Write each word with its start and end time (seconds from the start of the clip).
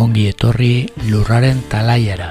Ongi 0.00 0.22
etorri 0.30 0.88
lurraren 1.10 1.58
talaiara. 1.68 2.30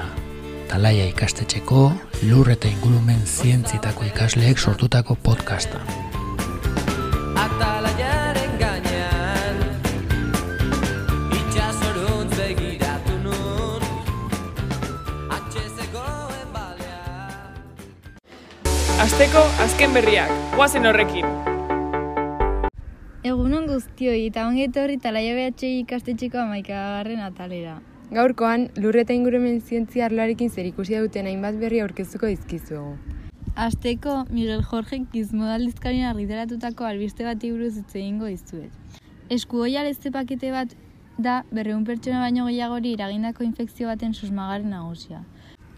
Talaia 0.66 1.04
ikastetxeko 1.06 1.82
lur 2.26 2.50
eta 2.50 2.66
ingurumen 2.66 3.20
zientzitako 3.22 4.08
ikasleek 4.08 4.58
sortutako 4.58 5.14
podcasta. 5.22 5.78
Atalaiaren 7.38 8.58
gainean 8.58 9.62
Itxasorun 11.38 12.26
begiratu 12.34 13.20
nun 13.22 13.82
Atxe 15.30 15.62
zegoen 15.76 16.50
balea 16.50 17.54
Asteko 19.06 19.46
azken 19.62 19.94
berriak, 19.94 20.34
guazen 20.56 20.90
horrekin. 20.90 21.47
Guztioi 23.78 24.24
eta 24.26 24.42
ongi 24.48 24.64
etorri 24.66 24.96
talaia 24.98 25.34
behatxe 25.36 25.68
ikastetxeko 25.84 26.40
amaikagarren 26.40 27.20
atalera. 27.22 27.76
Gaurkoan, 28.16 28.64
lur 28.82 28.96
eta 28.98 29.14
ingurumen 29.14 29.60
zientzia 29.60 30.08
arloarekin 30.08 30.50
zerikusia 30.50 31.02
duten 31.04 31.28
hainbat 31.30 31.60
berri 31.60 31.78
aurkeztuko 31.84 32.26
dizkizuegu. 32.32 32.96
Asteko 33.66 34.16
Miguel 34.32 34.64
Jorge 34.70 34.98
gizmodaldizkarien 35.12 36.08
argitaratutako 36.10 36.88
albiste 36.88 37.28
bati 37.28 37.52
buruz 37.54 37.76
hitz 37.76 37.94
egingo 37.94 38.32
dizuet. 38.32 38.98
Eskuoia 39.38 39.86
lezte 39.86 40.10
pakete 40.10 40.50
bat 40.56 40.74
da 41.28 41.36
berreun 41.52 41.86
pertsona 41.86 42.24
baino 42.24 42.50
gehiagori 42.50 42.96
eragindako 42.98 43.46
infekzio 43.46 43.92
baten 43.92 44.16
susmagarri 44.22 44.66
nagusia. 44.72 45.22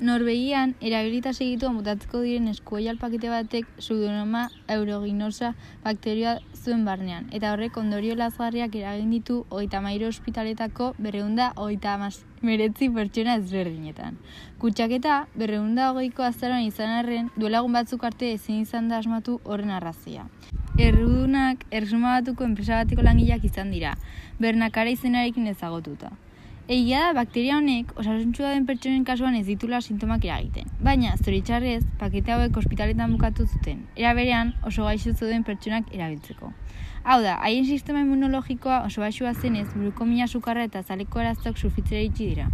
Norvegian, 0.00 0.70
erabilita 0.80 1.34
segitua 1.34 1.68
mutatzeko 1.76 2.22
diren 2.24 2.48
eskuoial 2.48 2.96
pakete 2.96 3.28
batek 3.28 3.66
pseudonoma 3.76 4.46
euroginosa 4.72 5.50
bakterioa 5.84 6.38
zuen 6.56 6.86
barnean, 6.86 7.26
eta 7.36 7.50
horrek 7.52 7.76
ondorio 7.76 8.14
lazgarriak 8.16 8.78
eragin 8.80 9.10
ditu 9.12 9.36
hogeita 9.50 9.82
mairu 9.84 10.08
ospitaletako 10.08 10.94
berreunda 10.96 11.50
hogeita 11.56 11.98
meretzi 12.40 12.88
pertsona 12.88 13.34
ezberdinetan. 13.42 14.16
Kutsaketa, 14.62 15.26
berreunda 15.36 15.90
hogeiko 15.92 16.24
azaroan 16.24 16.64
izan 16.64 16.96
arren, 17.02 17.28
duelagun 17.36 17.76
batzuk 17.76 18.08
arte 18.08 18.32
ezin 18.38 18.64
izan 18.64 18.88
da 18.88 19.02
asmatu 19.04 19.36
horren 19.44 19.70
arrazia. 19.70 20.24
Errudunak 20.78 21.68
ersuma 21.70 22.16
batuko 22.20 22.48
enpresa 22.48 22.80
bateko 22.80 23.04
langileak 23.04 23.44
izan 23.44 23.70
dira, 23.70 23.94
bernakara 24.40 24.96
izenarekin 24.96 25.52
ezagotuta. 25.52 26.16
Egia 26.70 27.00
da 27.02 27.14
bakteria 27.16 27.56
honek 27.58 27.88
osasuntsua 27.98 28.52
den 28.54 28.66
pertsonen 28.66 29.02
kasuan 29.02 29.34
ez 29.34 29.42
ditula 29.48 29.80
sintomak 29.82 30.22
eragiten. 30.28 30.68
Baina, 30.86 31.16
zoritxarrez, 31.18 31.80
pakete 31.98 32.30
hauek 32.30 32.60
ospitaletan 32.60 33.10
bukatu 33.16 33.42
zuten. 33.48 33.80
Era 33.98 34.12
berean, 34.14 34.52
oso 34.68 34.86
gaixo 34.86 35.10
zeuden 35.10 35.42
pertsonak 35.42 35.90
erabiltzeko. 35.90 36.52
Hau 37.02 37.18
da, 37.24 37.34
haien 37.42 37.66
sistema 37.66 38.04
immunologikoa 38.06 38.84
oso 38.86 39.02
baxua 39.02 39.34
zenez, 39.34 39.66
buruko 39.74 40.06
mina 40.06 40.30
sukarra 40.30 40.70
eta 40.70 40.84
zaleko 40.86 41.18
araztok 41.18 41.58
sufitzera 41.58 42.06
itxi 42.06 42.30
dira. 42.36 42.48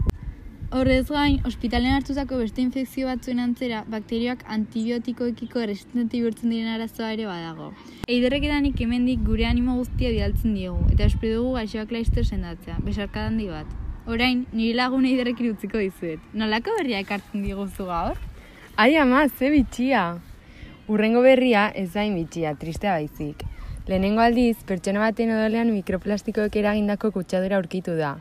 Horrez 0.73 1.05
gain, 1.13 1.43
ospitalen 1.45 1.93
hartutako 2.01 2.41
beste 2.41 2.65
infekzio 2.65 3.13
batzuen 3.13 3.45
antzera, 3.45 3.85
bakterioak 3.93 4.49
antibiotikoekiko 4.49 5.69
resistente 5.69 6.17
bihurtzen 6.17 6.57
diren 6.57 6.73
arazoa 6.73 7.13
ere 7.13 7.29
badago. 7.29 7.75
Eiderreketanik 8.09 8.81
hemendik 8.81 9.29
gure 9.29 9.45
animo 9.45 9.77
guztia 9.77 10.09
bidaltzen 10.09 10.57
diegu, 10.57 10.87
eta 10.97 11.05
espero 11.05 11.43
dugu 11.43 11.59
gaixoak 11.61 11.93
laizter 11.93 12.25
sendatzea, 12.25 12.81
besarka 12.89 13.29
handi 13.29 13.53
bat. 13.53 13.83
Orain, 14.07 14.45
nire 14.55 14.77
lagun 14.79 15.03
eiderrekin 15.03 15.51
utziko 15.51 15.81
dizuet. 15.83 16.21
Nolako 16.39 16.77
berria 16.77 17.01
ekartzen 17.03 17.43
diguzu 17.43 17.89
gaur? 17.89 18.21
Ai 18.79 18.95
ama, 19.03 19.25
ze 19.27 19.49
bitxia! 19.51 20.03
Urrengo 20.87 21.25
berria 21.25 21.65
ez 21.75 21.89
zain 21.91 22.15
bitxia, 22.15 22.53
tristea 22.55 22.93
baizik. 22.95 23.43
Lehenengo 23.89 24.23
aldiz, 24.23 24.61
pertsona 24.69 25.03
baten 25.03 25.33
odolean 25.35 25.73
mikroplastikoek 25.75 26.55
eragindako 26.63 27.11
kutsadura 27.17 27.59
aurkitu 27.59 27.97
da. 27.99 28.13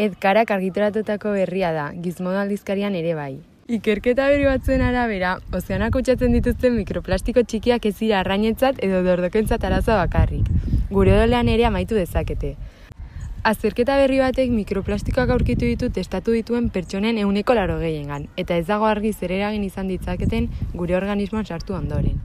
Ed 0.00 0.16
karak 0.22 0.54
argitaratutako 0.56 1.34
berria 1.36 1.74
da, 1.76 1.90
gizmodo 1.92 2.40
aldizkarian 2.46 2.96
ere 2.96 3.12
bai. 3.18 3.34
Ikerketa 3.68 4.30
berri 4.32 4.48
batzuen 4.48 4.80
arabera, 4.80 5.34
ozeanak 5.52 5.92
kutsatzen 5.92 6.32
dituzten 6.38 6.72
mikroplastiko 6.78 7.44
txikiak 7.44 7.84
ez 7.84 7.96
dira 8.00 8.22
arrainetzat 8.22 8.80
edo 8.80 9.04
dordokentzat 9.04 9.68
arazoa 9.68 10.06
bakarrik. 10.06 10.48
Gure 10.88 11.18
odolean 11.18 11.52
ere 11.52 11.68
amaitu 11.68 12.00
dezakete. 12.00 12.56
Azterketa 13.48 13.94
berri 13.96 14.18
batek 14.20 14.50
mikroplastikoak 14.52 15.30
aurkitu 15.32 15.64
ditu 15.64 15.86
testatu 15.96 16.34
dituen 16.36 16.66
pertsonen 16.72 17.16
euneko 17.22 17.54
laro 17.56 17.78
gehiengan, 17.80 18.26
eta 18.42 18.58
ez 18.60 18.66
dago 18.68 18.84
argi 18.84 19.12
zer 19.14 19.32
eragin 19.32 19.64
izan 19.64 19.88
ditzaketen 19.88 20.50
gure 20.74 20.96
organismoan 20.98 21.48
sartu 21.48 21.72
ondoren. 21.78 22.18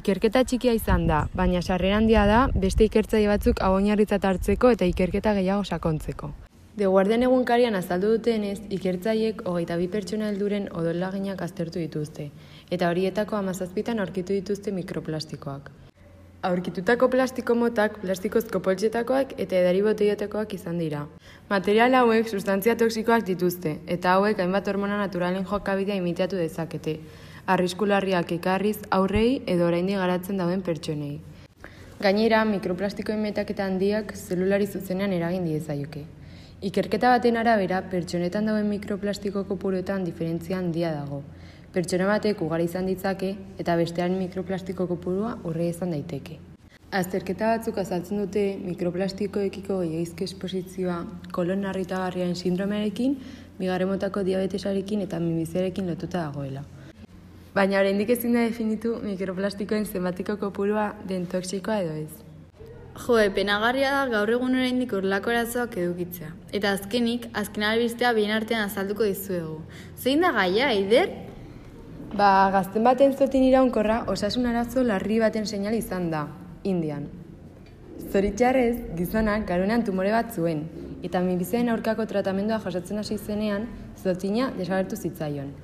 Ikerketa 0.00 0.44
txikia 0.48 0.72
izan 0.78 1.04
da, 1.10 1.18
baina 1.36 1.60
sarrera 1.60 1.98
handia 2.00 2.24
da 2.30 2.40
beste 2.64 2.88
ikertzaile 2.88 3.28
batzuk 3.28 3.60
hau 3.60 3.74
oinarritzat 3.74 4.24
hartzeko 4.24 4.72
eta 4.78 4.88
ikerketa 4.94 5.36
gehiago 5.42 5.68
sakontzeko. 5.68 6.32
The 6.78 6.88
Guardian 6.88 7.28
egunkarian 7.28 7.76
azaldu 7.76 8.16
dutenez, 8.16 8.62
ikertzaiek 8.72 9.44
hogeita 9.44 9.76
bi 9.76 9.92
pertsona 9.92 10.32
helduren 10.32 10.70
odolaginak 10.72 11.44
aztertu 11.44 11.84
dituzte, 11.84 12.30
eta 12.70 12.88
horietako 12.88 13.36
amazazpitan 13.36 14.00
aurkitu 14.00 14.32
dituzte 14.32 14.72
mikroplastikoak. 14.80 15.68
Aurkitutako 16.42 17.06
plastiko 17.06 17.54
motak 17.54 18.00
plastikozko 18.02 18.58
poltsetakoak 18.66 19.36
eta 19.42 19.54
edari 19.60 19.82
boteiotakoak 19.86 20.54
izan 20.56 20.80
dira. 20.82 21.04
Material 21.50 21.94
hauek 21.94 22.26
sustantzia 22.26 22.74
toksikoak 22.80 23.22
dituzte, 23.28 23.76
eta 23.86 24.16
hauek 24.16 24.40
hainbat 24.42 24.66
hormona 24.72 24.96
naturalen 24.98 25.46
jokabidea 25.46 26.00
imitatu 26.00 26.40
dezakete, 26.40 26.96
arriskularriak 27.46 28.34
ekarriz 28.38 28.80
aurrei 28.98 29.44
edo 29.54 29.68
oraindik 29.68 30.02
garatzen 30.02 30.42
dauden 30.42 30.66
pertsonei. 30.66 31.20
Gainera, 32.02 32.42
mikroplastikoen 32.50 33.22
metaketa 33.22 33.70
handiak 33.70 34.10
zelulari 34.16 34.66
zuzenean 34.66 35.14
eragin 35.14 35.46
diezaioke. 35.46 36.02
Ikerketa 36.72 37.14
baten 37.14 37.38
arabera, 37.38 37.84
pertsonetan 37.94 38.50
dauden 38.50 38.66
mikroplastiko 38.66 39.44
kopuruetan 39.46 40.02
diferentzia 40.10 40.58
handia 40.58 40.90
dago. 40.98 41.22
Pertsona 41.72 42.04
batek 42.04 42.42
ugari 42.44 42.66
izan 42.68 42.84
ditzake 42.84 43.30
eta 43.62 43.74
bestean 43.80 44.18
mikroplastiko 44.18 44.84
kopurua 44.90 45.38
urre 45.48 45.70
izan 45.70 45.94
daiteke. 45.94 46.34
Azterketa 46.92 47.54
batzuk 47.54 47.78
azaltzen 47.80 48.18
dute 48.20 48.42
mikroplastikoekiko 48.60 49.78
gehiagizko 49.80 50.26
esposizioa 50.28 50.98
kolon 51.32 51.64
narritagarriaren 51.64 52.36
sindromearekin, 52.36 53.16
bigarren 53.56 53.88
motako 53.88 54.20
diabetesarekin 54.28 55.06
eta 55.06 55.22
mimiziarekin 55.24 55.88
lotuta 55.88 56.26
dagoela. 56.26 56.66
Baina 57.56 57.80
oraindik 57.80 58.12
ezin 58.18 58.36
da 58.36 58.44
definitu 58.44 58.98
mikroplastikoen 59.06 59.88
zenbatiko 59.88 60.36
kopurua 60.44 60.90
den 61.08 61.24
toxikoa 61.24 61.80
edo 61.86 61.96
ez. 62.02 62.12
Joe, 63.00 63.30
penagarria 63.32 63.96
da 63.96 64.06
gaur 64.12 64.36
egun 64.36 64.60
oraindik 64.60 64.92
horrelako 64.92 65.32
arazoak 65.32 65.80
edukitzea. 65.80 66.34
Eta 66.52 66.76
azkenik, 66.76 67.30
azken 67.32 67.64
albistea 67.64 68.12
bien 68.12 68.36
artean 68.36 68.68
azalduko 68.68 69.08
dizuegu. 69.08 69.62
Zein 69.96 70.20
da 70.20 70.36
gaia, 70.36 70.74
Eider? 70.76 71.31
Ba, 72.12 72.50
gazten 72.52 72.84
baten 72.84 73.14
zotin 73.16 73.44
iraunkorra 73.46 74.02
osasun 74.12 74.44
arazo 74.50 74.82
larri 74.84 75.16
baten 75.20 75.46
seinal 75.46 75.72
izan 75.72 76.10
da, 76.12 76.26
Indian. 76.62 77.06
Zoritxarrez, 78.12 78.74
gizonak 78.98 79.46
garunean 79.48 79.84
tumore 79.86 80.10
bat 80.12 80.34
zuen, 80.36 80.66
eta 81.08 81.22
minbizien 81.24 81.72
aurkako 81.72 82.04
tratamendua 82.10 82.58
jasotzen 82.64 83.00
hasi 83.00 83.16
zenean, 83.16 83.64
zotina 84.02 84.50
desagertu 84.58 84.98
zitzaion. 85.00 85.54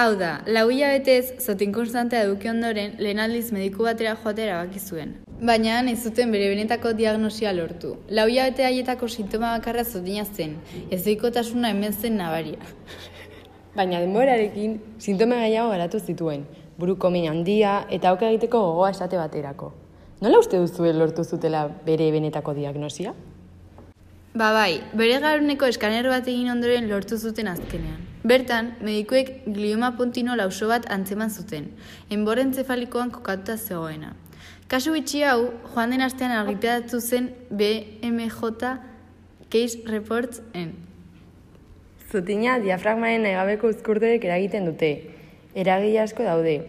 Hau 0.00 0.14
da, 0.16 0.30
lau 0.48 0.70
hilabetez, 0.70 1.42
zotin 1.44 1.74
konstantea 1.76 2.22
eduki 2.24 2.48
ondoren, 2.48 2.96
lehen 2.98 3.20
aldiz 3.20 3.50
mediku 3.52 3.84
batera 3.84 4.14
joatea 4.22 4.46
erabaki 4.46 4.80
zuen. 4.80 5.12
Baina 5.50 5.82
ez 5.92 5.98
zuten 6.08 6.32
bere 6.32 6.48
benetako 6.54 6.94
diagnosia 6.96 7.52
lortu. 7.52 7.92
Lau 8.08 8.24
hilabete 8.32 8.64
haietako 8.64 9.08
sintoma 9.12 9.52
bakarra 9.58 9.84
zotina 9.84 10.24
zen, 10.24 10.56
ez 10.90 11.04
hemen 11.04 11.92
zen 11.92 12.16
nabaria. 12.16 12.56
Baina 13.76 13.98
denborarekin, 14.00 14.78
sintoma 14.98 15.42
gehiago 15.42 15.68
garatu 15.74 15.98
zituen, 16.00 16.46
buruko 16.78 17.10
min 17.12 17.26
handia 17.28 17.82
eta 17.92 18.08
auka 18.08 18.30
egiteko 18.30 18.62
gogoa 18.70 18.88
esate 18.94 19.18
baterako. 19.20 19.72
Nola 20.24 20.38
uste 20.40 20.56
duzu 20.56 20.92
lortu 20.96 21.24
zutela 21.24 21.66
bere 21.84 22.06
benetako 22.14 22.54
diagnosia? 22.56 23.12
Ba 24.34 24.48
bai, 24.52 24.80
bere 24.96 25.20
garuneko 25.20 25.68
eskaner 25.68 26.08
bat 26.08 26.26
egin 26.28 26.48
ondoren 26.54 26.88
lortu 26.88 27.18
zuten 27.18 27.48
azkenean. 27.52 28.00
Bertan, 28.24 28.72
medikuek 28.80 29.44
glioma 29.46 29.92
puntino 29.96 30.34
lauso 30.36 30.68
bat 30.72 30.88
antzeman 30.90 31.30
zuten, 31.30 31.68
enboren 32.08 32.54
zefalikoan 32.54 33.12
kokatuta 33.12 33.58
zegoena. 33.58 34.14
Kasu 34.72 34.96
bitxi 34.96 35.20
hau, 35.22 35.52
joan 35.74 35.92
den 35.92 36.00
astean 36.00 36.32
argitaratu 36.32 37.00
zen 37.00 37.30
BMJ 37.50 38.76
Case 39.50 39.84
Reports 39.86 40.40
en. 40.54 40.72
Zutina 42.06 42.60
diafragmaren 42.62 43.24
negabeko 43.26 43.72
uzkurderek 43.72 44.24
eragiten 44.28 44.68
dute. 44.68 44.90
Eragile 45.58 46.04
asko 46.04 46.22
daude. 46.22 46.60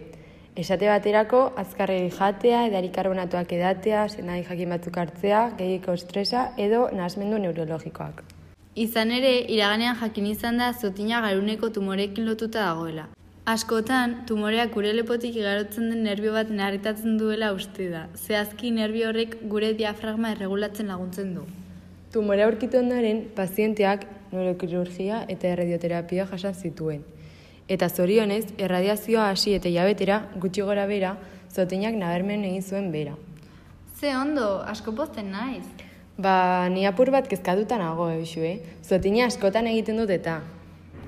Esate 0.58 0.88
baterako, 0.90 1.42
azkarregi 1.62 2.10
jatea, 2.16 2.64
edari 2.72 2.90
karbonatuak 2.96 3.54
edatea, 3.54 4.08
senai 4.10 4.40
jakin 4.48 4.74
batzuk 4.74 4.98
hartzea, 4.98 5.44
gehieko 5.60 5.94
estresa 6.00 6.48
edo 6.58 6.88
nasmendu 6.98 7.38
neurologikoak. 7.44 8.24
Izan 8.74 9.14
ere, 9.14 9.36
iraganean 9.54 10.02
jakin 10.02 10.32
izan 10.32 10.58
da 10.58 10.72
zotina 10.74 11.22
garuneko 11.22 11.70
tumorekin 11.78 12.26
lotuta 12.26 12.66
dagoela. 12.66 13.06
Askotan, 13.46 14.24
tumoreak 14.28 14.74
gure 14.74 14.90
lepotik 14.98 15.38
igarotzen 15.38 15.92
den 15.94 16.04
nerbio 16.10 16.34
bat 16.34 16.50
narritatzen 16.50 17.22
duela 17.22 17.54
uste 17.54 17.92
da. 17.94 18.08
Zehazki 18.18 18.74
nerbio 18.74 19.14
horrek 19.14 19.38
gure 19.54 19.76
diafragma 19.78 20.34
erregulatzen 20.34 20.90
laguntzen 20.90 21.34
du. 21.38 21.46
Tumore 22.12 22.44
aurkitu 22.44 22.82
ondoren, 22.82 23.28
pazienteak 23.38 24.08
neurokirurgia 24.32 25.24
eta 25.28 25.48
erradioterapia 25.54 26.28
jasan 26.32 26.54
zituen. 26.54 27.04
Eta 27.68 27.90
zorionez, 27.90 28.46
erradiazioa 28.58 29.30
hasi 29.30 29.54
eta 29.58 29.70
jabetera, 29.70 30.22
gutxi 30.40 30.64
gora 30.64 30.86
bera, 30.88 31.18
zotinak 31.52 31.96
nabarmen 32.00 32.46
egin 32.48 32.64
zuen 32.64 32.92
bera. 32.92 33.16
Ze 34.00 34.16
ondo, 34.16 34.62
asko 34.62 34.94
pozten 34.96 35.32
naiz. 35.32 35.66
Ba, 36.18 36.70
ni 36.70 36.86
apur 36.86 37.12
bat 37.12 37.28
kezkatuta 37.28 37.78
nago, 37.78 38.08
eusu, 38.10 38.42
eh? 38.42 38.60
Zotina 38.84 39.26
askotan 39.26 39.68
egiten 39.70 39.98
dut 40.02 40.10
eta. 40.14 40.40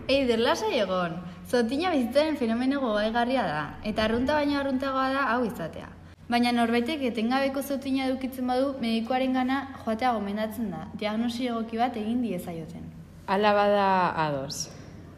Eider, 0.09 0.41
lasai 0.41 0.75
egon. 0.81 1.15
Zotina 1.49 1.93
bizitzaren 1.95 2.35
fenomeno 2.37 2.81
gogaigarria 2.83 3.45
da, 3.47 3.63
eta 3.85 4.03
arrunta 4.05 4.35
baino 4.37 4.59
arruntagoa 4.59 5.07
da 5.13 5.23
hau 5.33 5.43
izatea. 5.47 5.87
Baina 6.29 6.51
norbaitek 6.53 7.01
etengabeko 7.07 7.63
zotina 7.63 8.05
edukitzen 8.05 8.45
badu, 8.45 8.75
medikuaren 8.81 9.33
gana 9.33 9.63
joatea 9.79 10.11
gomendatzen 10.13 10.69
da, 10.69 10.85
diagnosi 11.01 11.47
egoki 11.49 11.81
bat 11.81 11.97
egin 11.97 12.21
diezaioten. 12.21 12.98
Ala 13.29 13.53
bada 13.53 14.09
ados. 14.09 14.71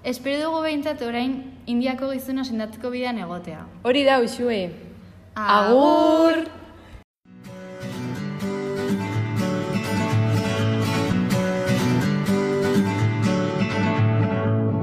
Espero 0.04 0.36
dugu 0.44 0.66
behintzat 0.66 1.00
orain 1.08 1.56
Indiako 1.72 2.10
gizona 2.12 2.44
sendatzeko 2.44 2.90
bidean 2.92 3.22
egotea. 3.24 3.62
Hori 3.88 4.04
da, 4.04 4.18
usue. 4.20 4.68
Agur! 5.40 6.44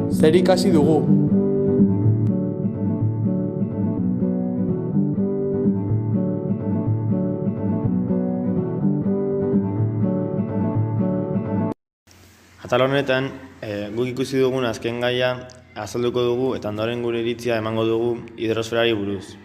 Zer 0.09 0.41
ikasi 0.41 0.73
dugu? 0.73 1.03
Atal 12.69 12.83
honetan, 12.85 13.31
e, 13.65 13.89
guk 13.97 14.11
ikusi 14.11 14.43
dugun 14.43 14.67
azken 14.69 14.99
gaia 15.01 15.29
azalduko 15.73 16.21
dugu 16.21 16.49
eta 16.53 16.69
ondoren 16.69 17.01
gure 17.01 17.23
iritzia 17.23 17.55
emango 17.57 17.87
dugu 17.89 18.11
hidrosferari 18.37 18.93
buruz. 18.93 19.39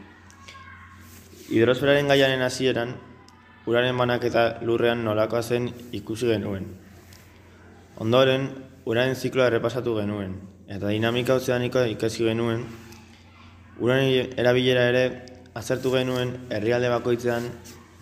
Hidrosferaren 1.48 2.12
gaiaren 2.12 2.44
hasieran, 2.44 2.92
uraren 3.64 3.96
banaketa 4.02 4.44
lurrean 4.68 5.06
nolakoa 5.08 5.40
zen 5.40 5.70
ikusi 5.96 6.28
genuen. 6.34 6.66
Ondoren, 8.04 8.50
uraren 8.84 9.16
zikloa 9.16 9.48
errepasatu 9.54 9.96
genuen, 10.02 10.36
eta 10.68 10.92
dinamika 10.92 11.40
ozeanikoa 11.40 11.86
ikasi 11.94 12.28
genuen, 12.28 12.68
uraren 13.80 14.36
erabilera 14.36 14.90
ere 14.92 15.06
azertu 15.56 15.96
genuen 15.96 16.36
herrialde 16.52 16.92
bakoitzean 16.98 17.48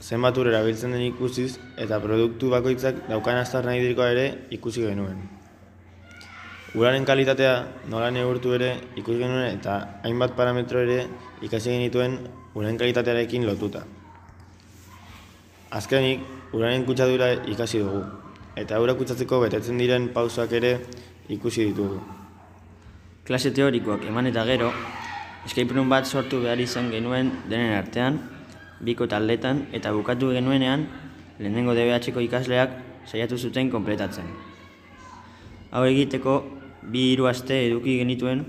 zenbat 0.01 0.37
ur 0.37 0.49
erabiltzen 0.49 0.95
den 0.95 1.03
ikusiz 1.05 1.59
eta 1.77 1.99
produktu 2.01 2.49
bakoitzak 2.49 3.05
daukan 3.09 3.37
aztarna 3.43 3.75
hidrikoa 3.77 4.09
ere 4.15 4.25
ikusi 4.57 4.81
genuen. 4.87 5.21
Uraren 6.73 7.05
kalitatea 7.05 7.53
nola 7.91 8.09
neurtu 8.11 8.53
ere 8.57 8.71
ikusi 8.95 9.19
genuen 9.19 9.45
eta 9.59 9.77
hainbat 10.03 10.33
parametro 10.35 10.81
ere 10.81 11.05
ikasi 11.41 11.75
genituen 11.75 12.17
uraren 12.55 12.77
kalitatearekin 12.77 13.45
lotuta. 13.45 13.83
Azkenik, 15.71 16.25
uraren 16.53 16.83
kutsadura 16.85 17.31
ikasi 17.47 17.79
dugu, 17.79 18.01
eta 18.57 18.81
ura 18.83 18.97
kutsatzeko 18.99 19.39
betetzen 19.45 19.77
diren 19.79 20.09
pausoak 20.15 20.51
ere 20.59 20.73
ikusi 21.29 21.69
ditugu. 21.69 22.01
Klase 23.23 23.53
teorikoak 23.55 24.03
eman 24.09 24.27
eta 24.27 24.43
gero, 24.49 24.73
escape 25.45 25.77
room 25.77 25.89
bat 25.89 26.09
sortu 26.09 26.41
behar 26.43 26.59
izan 26.59 26.89
genuen 26.91 27.31
denen 27.47 27.77
artean, 27.77 28.19
biko 28.81 29.07
taldetan 29.07 29.67
eta 29.73 29.93
bukatu 29.93 30.31
genuenean, 30.33 30.87
lehenengo 31.39 31.73
DBH-ko 31.77 32.21
ikasleak 32.25 32.73
saiatu 33.05 33.37
zuten 33.37 33.69
konpletatzen. 33.69 34.25
Hau 35.71 35.83
egiteko, 35.85 36.41
bi 36.83 37.11
hiru 37.13 37.27
aste 37.29 37.55
eduki 37.67 37.97
genituen, 38.01 38.43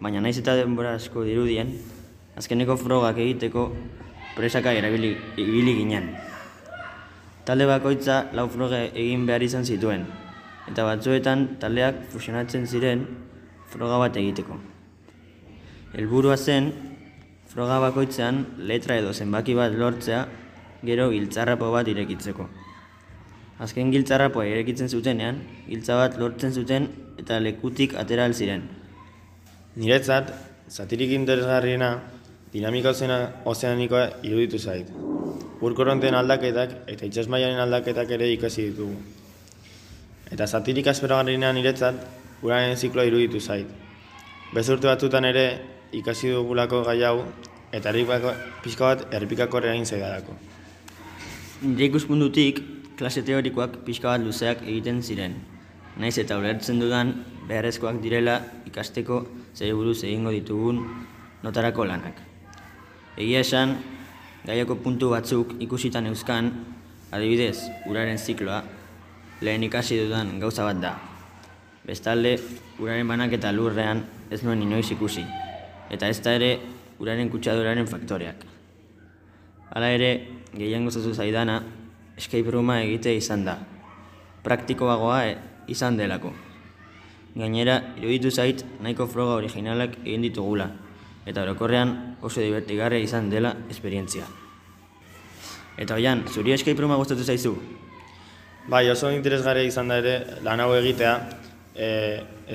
baina 0.00 0.20
naiz 0.20 0.36
eta 0.38 0.56
denbora 0.58 0.96
asko 0.98 1.24
dirudien, 1.24 1.72
azkeneko 2.36 2.76
frogak 2.76 3.18
egiteko 3.22 3.70
presaka 4.36 4.74
erabili 4.76 5.14
ibili 5.40 5.76
ginen. 5.78 6.10
Talde 7.46 7.66
bakoitza 7.70 8.26
lau 8.34 8.48
froge 8.50 8.90
egin 8.92 9.24
behar 9.26 9.42
izan 9.42 9.64
zituen, 9.64 10.04
eta 10.68 10.84
batzuetan 10.84 11.46
taldeak 11.62 12.02
fusionatzen 12.12 12.66
ziren 12.66 13.06
froga 13.70 14.00
bat 14.02 14.18
egiteko. 14.18 14.58
Helburua 15.94 16.36
zen, 16.36 16.72
froga 17.56 17.78
bakoitzean 17.80 18.42
letra 18.68 18.98
edo 19.00 19.14
zenbaki 19.16 19.54
bat 19.56 19.72
lortzea 19.72 20.26
gero 20.84 21.06
giltzarrapo 21.08 21.70
bat 21.72 21.88
irekitzeko. 21.88 22.44
Azken 23.64 23.88
giltzarrapoa 23.94 24.44
irekitzen 24.44 24.90
zutenean, 24.92 25.38
giltza 25.64 25.94
bat 25.96 26.18
lortzen 26.20 26.52
zuten 26.52 26.90
eta 27.16 27.38
lekutik 27.40 27.94
atera 27.96 28.26
ziren. 28.34 28.66
Niretzat, 29.76 30.34
zatirik 30.68 31.14
interesgarriena, 31.16 32.02
dinamika 32.52 32.92
ozeanikoa 32.92 34.02
iruditu 34.22 34.58
zait. 34.58 34.90
Urkoronten 35.64 36.14
aldaketak 36.14 36.74
eta 36.92 37.08
itxasmaiaren 37.08 37.62
aldaketak 37.64 38.12
ere 38.18 38.28
ikasi 38.34 38.66
ditugu. 38.68 38.98
Eta 40.30 40.44
zatirik 40.44 40.92
asperagarriena 40.92 41.54
niretzat, 41.56 42.04
uraren 42.42 42.76
zikloa 42.76 43.08
iruditu 43.08 43.40
zait. 43.40 43.72
Bezurte 44.52 44.92
batzutan 44.92 45.24
ere 45.24 45.46
ikasi 45.96 46.34
dugulako 46.34 46.82
gai 46.84 47.00
hau, 47.08 47.24
eta 47.72 47.90
erripako, 47.90 48.34
pixka 48.62 48.84
bat 48.90 49.14
errepikako 49.16 49.62
egin 49.64 49.86
zaidalako. 49.86 50.36
Nire 51.62 51.88
ikuspuntutik, 51.88 52.60
klase 52.98 53.22
teorikoak 53.24 53.80
pixka 53.86 54.12
bat 54.12 54.20
luzeak 54.20 54.62
egiten 54.62 55.02
ziren. 55.02 55.38
Naiz 55.96 56.18
eta 56.20 56.36
ulertzen 56.36 56.80
dudan, 56.80 57.14
beharrezkoak 57.48 58.02
direla 58.02 58.42
ikasteko 58.68 59.22
zer 59.54 59.72
buruz 59.74 60.02
egingo 60.04 60.30
ditugun 60.34 60.82
notarako 61.42 61.86
lanak. 61.88 62.20
Egia 63.16 63.40
esan, 63.40 63.78
gaiako 64.44 64.76
puntu 64.84 65.10
batzuk 65.14 65.56
ikusitan 65.64 66.06
euskan, 66.12 66.52
adibidez, 67.10 67.70
uraren 67.88 68.18
zikloa, 68.18 68.60
lehen 69.40 69.64
ikasi 69.64 70.02
dudan 70.04 70.36
gauza 70.40 70.68
bat 70.68 70.82
da. 70.82 70.92
Bestalde, 71.86 72.36
uraren 72.82 73.08
banaketa 73.08 73.52
lurrean 73.52 74.04
ez 74.30 74.42
nuen 74.42 74.60
inoiz 74.62 74.90
ikusi, 74.92 75.24
eta 75.90 76.08
ez 76.08 76.20
da 76.22 76.34
ere 76.36 76.50
uraren 77.00 77.30
kutsaduraren 77.30 77.86
faktoreak. 77.86 78.44
Hala 79.76 79.90
ere, 79.92 80.10
gehiago 80.54 80.90
zazu 80.90 81.12
zaidana, 81.14 81.60
escape 82.16 82.50
rooma 82.50 82.80
egite 82.82 83.12
izan 83.16 83.44
da. 83.44 83.58
Praktikoagoa 84.46 85.20
e, 85.28 85.36
izan 85.68 85.98
delako. 85.98 86.32
Gainera, 87.36 87.80
iruditu 88.00 88.30
zait 88.30 88.64
nahiko 88.80 89.06
froga 89.10 89.36
originalak 89.36 89.98
egin 90.04 90.24
ditugula, 90.24 90.70
eta 91.26 91.42
orokorrean 91.42 92.16
oso 92.22 92.40
divertigarria 92.40 93.02
izan 93.04 93.28
dela 93.30 93.52
esperientzia. 93.70 94.24
Eta 95.76 95.98
oian, 95.98 96.24
zuri 96.32 96.54
escape 96.56 96.80
rooma 96.80 96.96
gustatu 96.96 97.26
zaizu? 97.26 97.52
Bai, 98.70 98.86
oso 98.90 99.10
interesgarria 99.12 99.68
izan 99.68 99.92
da 99.92 100.00
ere 100.00 100.14
lan 100.46 100.62
hau 100.64 100.72
egitea, 100.78 101.12
e, 101.76 101.88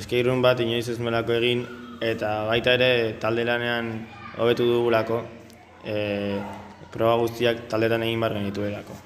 escape 0.02 0.26
room 0.26 0.42
bat 0.42 0.60
inoiz 0.60 0.88
ez 0.90 0.98
nuelako 1.00 1.38
egin, 1.38 1.62
eta 2.02 2.50
baita 2.50 2.74
ere 2.74 2.92
talde 3.22 3.46
lanean 3.46 3.94
hobetu 4.42 4.66
dugulako, 4.66 5.22
e, 5.86 6.42
proba 6.92 7.16
guztiak 7.22 7.68
taldetan 7.70 8.04
egin 8.04 8.20
bar 8.20 8.34
genituelako. 8.34 8.98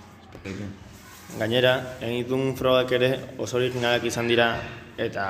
Gainera, 1.35 1.75
egin 1.99 2.23
ditun 2.23 2.55
frogak 2.55 2.95
ere 2.95 3.11
oso 3.37 3.57
originalak 3.59 4.07
izan 4.07 4.31
dira, 4.31 4.47
eta 4.97 5.25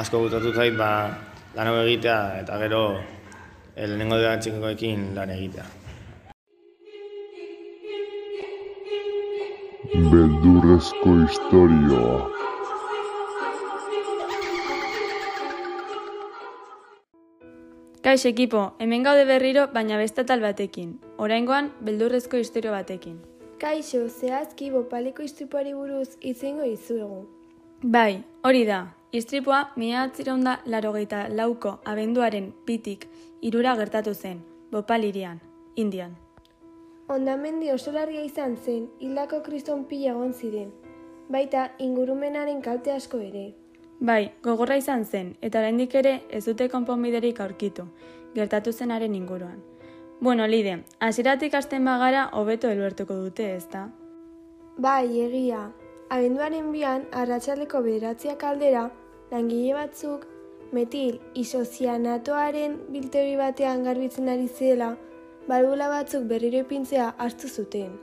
asko 0.00 0.24
gustatu 0.24 0.54
zait 0.54 0.76
ba, 0.78 0.90
lan 1.54 1.72
egitea, 1.84 2.18
eta 2.40 2.58
gero 2.64 2.84
e, 3.76 3.86
lehenengo 3.86 4.18
dira 4.22 4.38
txikoekin 4.40 5.12
lan 5.18 5.34
egitea. 5.36 5.66
Beldurrezko 10.10 11.12
istorioa. 11.28 12.43
Kaix 18.14 18.26
ekipo, 18.30 18.60
hemen 18.78 19.02
gaude 19.02 19.24
berriro, 19.26 19.62
baina 19.74 19.96
beste 19.98 20.22
tal 20.22 20.38
batekin. 20.38 20.90
Oraingoan, 21.18 21.72
beldurrezko 21.82 22.38
istorio 22.38 22.70
batekin. 22.70 23.16
Kaixo, 23.58 24.04
zehazki 24.06 24.68
bopaliko 24.70 25.24
istripuari 25.26 25.72
buruz 25.74 26.12
itzengo 26.20 26.62
izuegu. 26.62 27.24
Bai, 27.82 28.22
hori 28.46 28.60
da. 28.68 28.78
Istripua 29.10 29.58
mila 29.74 30.04
atzironda 30.04 30.60
larogeita 30.66 31.24
lauko 31.40 31.72
abenduaren 31.84 32.52
pitik 32.68 33.08
irura 33.42 33.74
gertatu 33.82 34.14
zen, 34.14 34.44
Bopalirian, 34.70 35.42
Indian. 35.74 36.14
Ondamendi 37.08 37.72
oso 37.74 37.90
larria 37.98 38.22
izan 38.22 38.54
zen, 38.54 38.86
hildako 39.00 39.42
kriston 39.42 39.88
pila 39.90 40.14
egon 40.14 40.32
ziren. 40.32 40.70
Baita, 41.28 41.72
ingurumenaren 41.80 42.62
kalte 42.62 42.94
asko 42.94 43.18
ere. 43.18 43.48
Bai, 44.00 44.32
gogorra 44.42 44.76
izan 44.76 45.04
zen, 45.04 45.36
eta 45.40 45.60
oraindik 45.60 45.94
ere 45.94 46.22
ez 46.30 46.44
dute 46.44 46.68
konponbiderik 46.68 47.40
aurkitu. 47.40 47.86
gertatu 48.34 48.72
zenaren 48.72 49.14
inguruan. 49.14 49.62
Bueno, 50.20 50.46
Lide, 50.46 50.84
hasieratik 50.98 51.54
hasten 51.54 51.84
bagara 51.84 52.30
hobeto 52.32 52.68
helbertuko 52.68 53.14
dute, 53.14 53.54
ezta? 53.54 53.90
Bai, 54.76 55.20
egia. 55.22 55.70
Abenduaren 56.10 56.72
bian, 56.72 57.04
arratsaldeko 57.12 57.82
bederatziak 57.82 58.42
aldera, 58.42 58.90
langile 59.30 59.74
batzuk 59.74 60.26
metil 60.72 61.20
isozianatoaren 61.34 62.74
biltegi 62.90 63.36
batean 63.36 63.84
garbitzen 63.84 64.28
ari 64.28 64.48
zela, 64.48 64.96
balbula 65.46 65.88
batzuk 65.88 66.26
berriro 66.32 66.64
ipintzea 66.66 67.12
hartu 67.18 67.48
zuten. 67.48 67.94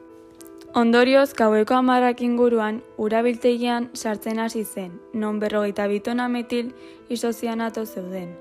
Ondorioz, 0.73 1.33
gaueko 1.35 1.75
amarrak 1.75 2.21
inguruan, 2.23 2.77
urabiltegian 2.95 3.89
sartzen 3.93 4.37
hasi 4.39 4.63
zen, 4.63 5.01
non 5.11 5.39
berrogeita 5.39 5.83
bitona 5.91 6.29
metil 6.31 6.69
isozianato 7.09 7.83
zeuden. 7.85 8.37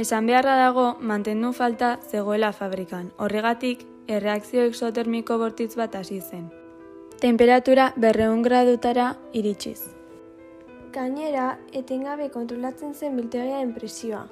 Esan 0.00 0.24
beharra 0.24 0.54
dago, 0.56 0.96
mantendu 1.00 1.52
falta 1.52 1.98
zegoela 2.08 2.54
fabrikan. 2.56 3.10
Horregatik, 3.18 3.82
erreakzio 4.08 4.64
exotermiko 4.64 5.36
bortitz 5.38 5.76
bat 5.76 5.94
hasi 5.94 6.22
zen. 6.22 6.46
Temperatura 7.20 7.92
berreun 7.96 8.40
gradutara 8.42 9.18
iritsiz. 9.34 9.82
Gainera, 10.94 11.58
etengabe 11.72 12.30
kontrolatzen 12.30 12.94
zen 12.94 13.18
biltegiaren 13.20 13.74
presioa, 13.74 14.22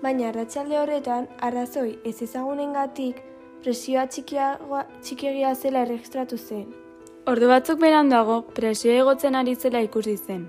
baina 0.00 0.30
arratsalde 0.30 0.80
horretan 0.80 1.28
arrazoi 1.40 1.98
ez 2.04 2.22
ezagunengatik 2.22 3.20
presioa 3.60 4.06
txikiagoa- 4.08 4.86
txikiegia 5.02 5.52
zela 5.54 5.84
erregistratu 5.84 6.38
zen. 6.38 6.83
Ordu 7.24 7.46
batzuk 7.48 7.78
beranduago, 7.80 8.42
presioa 8.52 8.98
igotzen 9.00 9.36
ari 9.38 9.54
zela 9.56 9.80
ikusi 9.80 10.18
zen, 10.18 10.42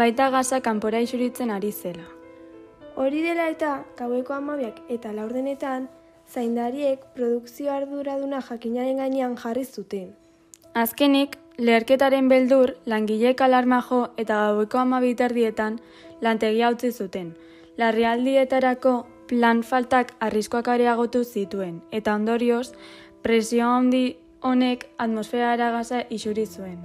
baita 0.00 0.30
gasa 0.32 0.62
kanpora 0.64 1.02
isuritzen 1.04 1.50
ari 1.52 1.72
zela. 1.72 2.06
Hori 2.96 3.20
dela 3.20 3.50
eta, 3.52 3.72
gaueko 3.98 4.32
amabiak 4.32 4.78
eta 4.88 5.12
laurdenetan, 5.12 5.90
zaindariek 6.32 7.04
produkzio 7.18 7.68
arduraduna 7.74 8.40
jakinaren 8.48 9.04
gainean 9.04 9.36
jarri 9.36 9.66
zuten. 9.66 10.14
Azkenik, 10.72 11.36
leherketaren 11.58 12.32
beldur, 12.32 12.72
langileek 12.86 13.44
alarma 13.44 13.84
jo 13.90 14.06
eta 14.16 14.40
gaueko 14.46 14.80
ama 14.86 15.04
biterdietan 15.04 15.80
lantegia 16.24 16.72
utzi 16.72 16.92
zuten. 16.92 17.34
Larrialdietarako 17.76 19.02
plan 19.28 19.60
faltak 19.62 20.16
arriskoak 20.20 20.68
areagotu 20.68 21.24
zituen, 21.24 21.82
eta 21.92 22.14
ondorioz, 22.16 22.72
presio 23.20 23.68
handi 23.68 24.16
honek 24.42 24.86
atmosferara 24.98 25.70
gaza 25.70 26.02
isuri 26.10 26.46
zuen. 26.46 26.78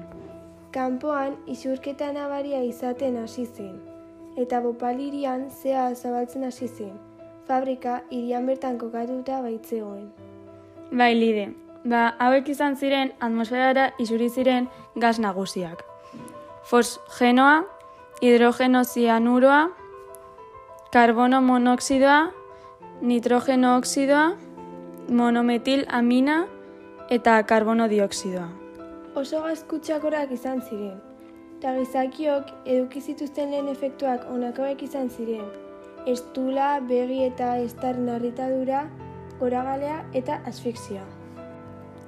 Kanpoan 0.71 1.35
isurketa 1.47 2.11
nabaria 2.15 2.61
izaten 2.63 3.17
hasi 3.19 3.45
zen, 3.45 3.79
eta 4.37 4.61
bopalirian 4.61 5.49
zea 5.49 5.89
zabaltzen 5.95 6.43
hasi 6.47 6.67
zen. 6.67 6.93
Fabrika 7.47 8.01
irian 8.09 8.45
bertan 8.45 8.77
kokatuta 8.79 9.41
baitzegoen. 9.41 10.07
Bai, 10.91 11.13
lide, 11.15 11.49
ba, 11.83 12.13
hauek 12.19 12.49
izan 12.53 12.75
ziren 12.75 13.11
atmosferara 13.19 13.91
isuri 13.99 14.29
ziren 14.29 14.69
gas 14.95 15.17
nagusiak. 15.19 15.83
Fosgenoa, 16.69 17.63
hidrogeno 18.21 18.83
zianuroa, 18.83 19.69
karbono 20.91 21.41
monoxidoa, 21.41 22.31
nitrogeno 23.01 23.75
oxidoa, 23.77 24.35
monometil 25.09 25.85
amina 25.89 26.45
eta 27.11 27.33
karbono 27.43 27.89
dioxidoa. 27.91 28.47
Oso 29.19 29.41
gazkutsakorak 29.43 30.29
izan 30.31 30.61
ziren, 30.63 30.99
eta 31.57 31.73
gizakiok 31.75 32.53
eduki 32.63 33.01
zituzten 33.01 33.51
lehen 33.51 33.67
efektuak 33.67 34.23
honakoak 34.31 34.83
izan 34.87 35.09
ziren. 35.11 35.49
Estula, 36.07 36.69
begi 36.87 37.19
eta 37.25 37.57
estaren 37.65 38.07
narritadura, 38.07 38.85
goragalea 39.41 39.97
eta 40.21 40.39
asfixia. 40.47 41.03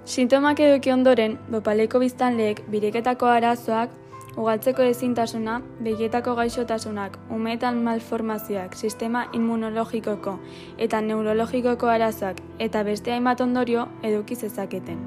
Sintomak 0.05 0.63
eduki 0.63 0.95
ondoren, 0.95 1.36
bopaleko 1.51 2.00
biztanleek 2.00 2.63
bireketako 2.72 3.27
arazoak, 3.33 3.91
ugaltzeko 4.37 4.81
ezintasuna, 4.89 5.59
begietako 5.85 6.33
gaixotasunak, 6.35 7.17
umetan 7.29 7.83
malformazioak, 7.85 8.73
sistema 8.75 9.27
immunologikoko 9.37 10.39
eta 10.85 11.01
neurologikoko 11.05 11.91
arazoak 11.93 12.41
eta 12.65 12.81
beste 12.87 13.13
hainbat 13.13 13.41
ondorio 13.45 13.85
eduki 14.01 14.35
zezaketen. 14.35 15.03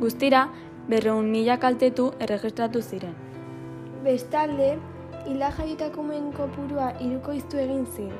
Guztira, 0.00 0.46
berreun 0.88 1.28
mila 1.30 1.58
kaltetu 1.60 2.10
erregistratu 2.20 2.80
ziren. 2.80 3.14
Bestalde, 4.04 4.76
hila 5.26 5.52
jaiotako 5.58 6.00
umen 6.00 6.32
kopurua 6.32 6.92
irukoiztu 7.00 7.60
egin 7.60 7.84
zen, 7.86 8.12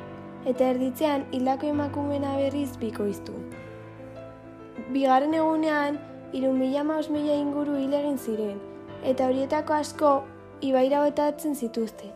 eta 0.45 0.69
erditzean 0.69 1.25
hildako 1.31 1.73
emakumena 1.73 2.37
berriz 2.37 2.69
bikoiztu. 2.77 3.33
Bigarren 4.93 5.33
egunean, 5.33 5.97
hiru 6.33 6.53
mila 6.53 6.83
hamabost 6.83 7.09
mila 7.09 7.33
inguru 7.41 7.77
hil 7.81 7.93
egin 7.97 8.17
ziren, 8.17 8.57
eta 9.03 9.27
horietako 9.27 9.73
asko 9.73 10.23
ibaira 10.61 11.03
botatzen 11.03 11.55
zituzte. 11.55 12.11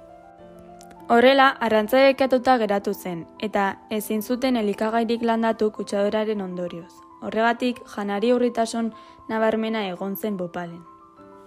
Horrela, 1.11 1.49
arrantza 1.59 1.97
dekatuta 1.97 2.57
geratu 2.57 2.93
zen, 2.93 3.25
eta 3.39 3.77
ezin 3.89 4.21
zuten 4.21 4.55
elikagairik 4.55 5.21
landatu 5.21 5.71
kutsadoraren 5.71 6.41
ondorioz. 6.41 6.93
Horregatik, 7.21 7.81
janari 7.95 8.31
urritasun 8.33 8.93
nabarmena 9.29 9.83
egon 9.89 10.15
zen 10.15 10.37
bopalen. 10.37 10.79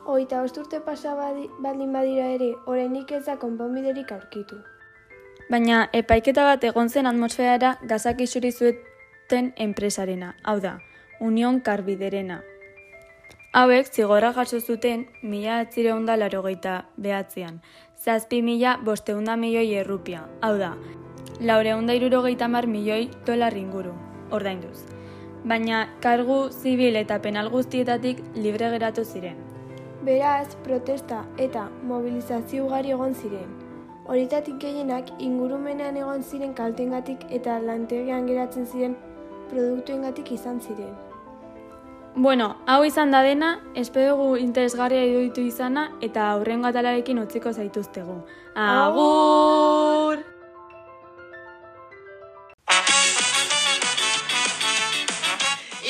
Hogeita 0.05 0.43
bost 0.43 0.59
urte 0.59 0.81
pasa 0.81 1.15
badi- 1.17 1.49
baldin 1.61 1.93
badira 1.93 2.27
ere, 2.27 2.55
oraindik 2.67 3.11
ez 3.13 3.25
da 3.25 3.39
konponbiderik 3.39 4.13
aurkitu. 4.13 4.57
Baina 5.51 5.89
epaiketa 5.93 6.45
bat 6.45 6.65
egon 6.65 6.89
zen 6.89 7.07
atmosferara 7.07 7.79
gazak 7.83 8.21
isuri 8.21 8.53
zueten 8.53 9.53
enpresarena, 9.57 10.35
hau 10.45 10.61
da, 10.61 10.79
Union 11.21 11.61
Karbiderena. 11.61 12.43
Hauek 13.55 13.87
zigorra 13.87 14.33
jaso 14.35 14.59
zuten 14.59 15.03
mila 15.23 15.61
atzireunda 15.63 16.17
larogeita 16.17 16.73
behatzean, 17.05 17.61
zazpi 18.05 18.41
mila 18.43 18.73
bosteunda 18.89 19.37
milioi 19.37 19.77
errupia, 19.83 20.25
hau 20.43 20.57
da, 20.59 20.73
laureunda 21.51 21.95
irurogeita 21.95 22.49
mar 22.49 22.67
milioi 22.67 23.05
dolar 23.29 23.55
inguru, 23.55 23.93
ordainduz. 24.35 24.81
Baina 25.45 25.85
kargu 26.03 26.41
zibil 26.51 26.99
eta 27.05 27.21
penal 27.29 27.53
guztietatik 27.55 28.27
libre 28.35 28.73
geratu 28.75 29.05
ziren. 29.05 29.39
Beraz, 30.03 30.57
protesta 30.67 31.23
eta 31.39 31.69
mobilizazio 31.95 32.67
ugari 32.67 32.91
egon 32.99 33.15
ziren. 33.15 33.57
Horietatik 34.11 34.59
gehienak 34.67 35.15
ingurumenean 35.31 36.03
egon 36.05 36.27
ziren 36.27 36.59
kaltengatik 36.59 37.23
eta 37.31 37.61
lantegian 37.71 38.27
geratzen 38.27 38.67
ziren 38.67 39.03
produktuengatik 39.49 40.41
izan 40.43 40.59
ziren. 40.61 41.14
Bueno, 42.17 42.59
hau 42.67 42.85
izan 42.85 43.11
da 43.11 43.23
dena, 43.27 43.59
espero 43.75 44.13
dugu 44.15 44.37
interesgarria 44.39 45.03
iruditu 45.03 45.41
izana 45.43 45.89
eta 46.01 46.29
aurrengo 46.31 46.69
atalarekin 46.69 47.19
utziko 47.19 47.51
zaituztegu. 47.53 48.21
Agur! 48.55 50.21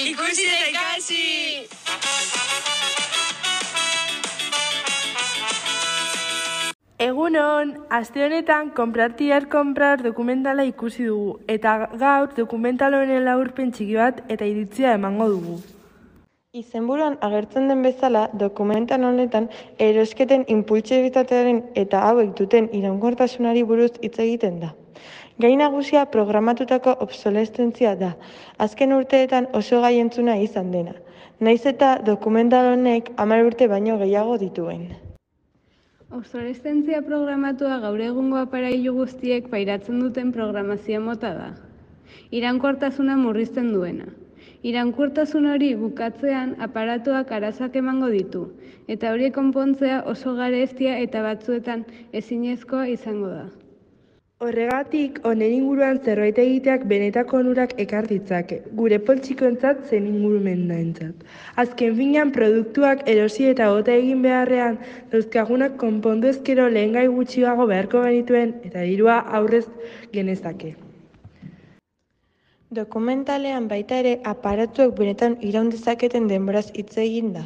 Ikusi 0.04 0.48
eta 0.48 0.70
ikasi! 0.70 1.68
Egunon, 7.04 7.76
aste 7.90 8.24
honetan 8.24 8.70
Comprar 8.70 9.12
Tiar 9.12 9.50
Comprar 9.52 10.00
dokumentala 10.00 10.64
ikusi 10.64 11.04
dugu 11.04 11.38
eta 11.48 11.90
gaur 12.00 12.32
dokumental 12.32 12.94
honen 12.96 13.26
laburpen 13.28 13.76
txiki 13.76 14.00
bat 14.00 14.24
eta 14.32 14.48
iritzia 14.48 14.96
emango 14.96 15.28
dugu. 15.28 15.60
Izenburuan 16.54 17.16
agertzen 17.26 17.64
den 17.66 17.80
bezala, 17.82 18.20
dokumental 18.40 19.02
honetan 19.06 19.48
erosketen 19.86 20.44
impultsibitatearen 20.54 21.58
eta 21.82 22.02
hauek 22.10 22.30
duten 22.40 22.68
iraunkortasunari 22.78 23.64
buruz 23.70 23.88
hitz 24.06 24.12
egiten 24.24 24.60
da. 24.60 24.68
Gai 25.42 25.50
nagusia 25.58 26.04
programatutako 26.14 26.94
obsolestentzia 27.08 27.96
da, 28.04 28.12
azken 28.68 28.94
urteetan 29.00 29.50
oso 29.62 29.82
gai 29.82 29.92
entzuna 30.04 30.38
izan 30.46 30.70
dena. 30.70 30.94
Naiz 31.40 31.66
eta 31.74 31.92
dokumental 32.12 32.70
honek 32.76 33.10
hamar 33.18 33.42
urte 33.50 33.66
baino 33.76 33.98
gehiago 34.06 34.38
dituen. 34.46 34.88
Obsoleszentzia 36.22 37.02
programatua 37.02 37.80
gaur 37.82 37.98
egungo 38.12 38.44
aparailu 38.46 38.94
guztiek 39.02 39.50
pairatzen 39.50 39.98
duten 40.06 40.30
programazio 40.38 41.02
mota 41.02 41.34
da. 41.40 41.54
Iraunkortasuna 42.30 43.18
murrizten 43.26 43.74
duena. 43.74 44.14
Iraunkortasun 44.64 45.46
hori 45.52 45.66
bukatzean 45.76 46.54
aparatuak 46.66 47.32
arazak 47.36 47.74
emango 47.80 48.06
ditu, 48.12 48.44
eta 48.94 49.10
hori 49.12 49.26
konpontzea 49.38 49.98
oso 50.12 50.32
garestia 50.38 50.94
eta 51.06 51.20
batzuetan 51.26 51.82
ezinezkoa 52.20 52.86
izango 52.92 53.28
da. 53.32 53.42
Horregatik, 54.44 55.18
honen 55.28 55.52
inguruan 55.56 56.00
zerbait 56.04 56.40
egiteak 56.44 56.86
benetako 56.88 57.42
onurak 57.42 57.74
ekar 57.84 58.08
ditzake, 58.08 58.58
gure 58.80 58.98
poltsikoentzat 59.10 59.84
zen 59.90 60.08
ingurumendaentzat. 60.10 61.28
Azken 61.64 61.94
finean 62.00 62.32
produktuak 62.38 63.04
erosi 63.16 63.50
eta 63.52 63.68
gota 63.76 63.92
egin 64.00 64.24
beharrean, 64.24 64.80
dauzkagunak 65.12 65.76
konpondu 65.84 66.32
ezkero 66.32 66.70
lehen 66.78 66.96
gutxiago 67.20 67.68
beharko 67.74 68.02
genituen 68.08 68.56
eta 68.64 68.88
dirua 68.88 69.20
aurrez 69.40 69.66
genezake. 70.16 70.74
Dokumentalean 72.74 73.68
baita 73.70 73.98
ere 74.02 74.12
aparatuek 74.26 74.94
benetan 74.98 75.34
iraun 75.48 75.68
dezaketen 75.70 76.24
denboraz 76.30 76.64
hitz 76.80 76.96
egin 77.02 77.28
da. 77.36 77.42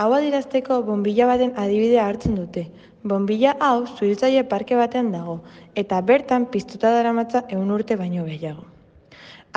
Hau 0.00 0.06
adierazteko 0.18 0.78
bombilla 0.86 1.26
baten 1.28 1.50
adibidea 1.62 2.06
hartzen 2.08 2.38
dute. 2.38 2.62
Bombilla 3.12 3.52
hau 3.66 3.84
zuritzaile 3.84 4.44
parke 4.52 4.78
batean 4.78 5.10
dago, 5.12 5.34
eta 5.82 6.00
bertan 6.10 6.46
piztuta 6.54 6.94
daramatza 6.96 7.42
ehun 7.56 7.74
urte 7.76 7.98
baino 8.00 8.24
gehiago. 8.30 8.64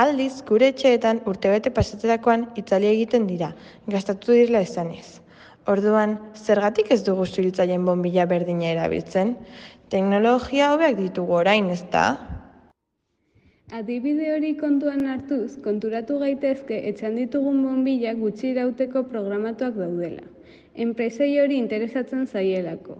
Aldiz, 0.03 0.33
gure 0.49 0.73
etxeetan 0.73 1.21
urtebete 1.31 1.71
pasatzerakoan 1.77 2.43
itzali 2.63 2.91
egiten 2.91 3.29
dira, 3.31 3.53
gastatu 3.95 4.35
direla 4.35 4.65
esanez. 4.67 5.21
Orduan, 5.71 6.17
zergatik 6.35 6.91
ez 6.91 6.99
dugu 7.07 7.29
zuritzaileen 7.29 7.87
bombilla 7.87 8.27
berdina 8.33 8.73
erabiltzen? 8.73 9.37
Teknologia 9.93 10.73
hobeak 10.73 10.99
ditugu 10.99 11.39
orain, 11.45 11.71
ez 11.71 11.85
da? 11.95 12.09
Adibide 13.75 14.29
hori 14.31 14.53
kontuan 14.55 15.01
hartuz, 15.11 15.57
konturatu 15.63 16.17
gaitezke 16.21 16.75
etxan 16.89 17.17
ditugun 17.19 17.57
bonbila 17.65 18.13
gutxi 18.15 18.45
irauteko 18.53 19.01
programatuak 19.11 19.73
daudela. 19.75 20.21
Enpresei 20.85 21.33
hori 21.41 21.57
interesatzen 21.59 22.21
zaielako. 22.27 22.95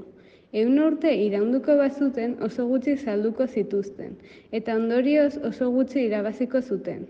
Egun 0.51 0.81
urte 0.83 1.13
iraunduko 1.25 1.77
bazuten 1.79 2.33
oso 2.47 2.65
gutxi 2.67 2.97
salduko 2.97 3.47
zituzten, 3.47 4.17
eta 4.51 4.75
ondorioz 4.75 5.38
oso 5.50 5.69
gutxi 5.71 6.01
irabaziko 6.09 6.62
zuten. 6.62 7.05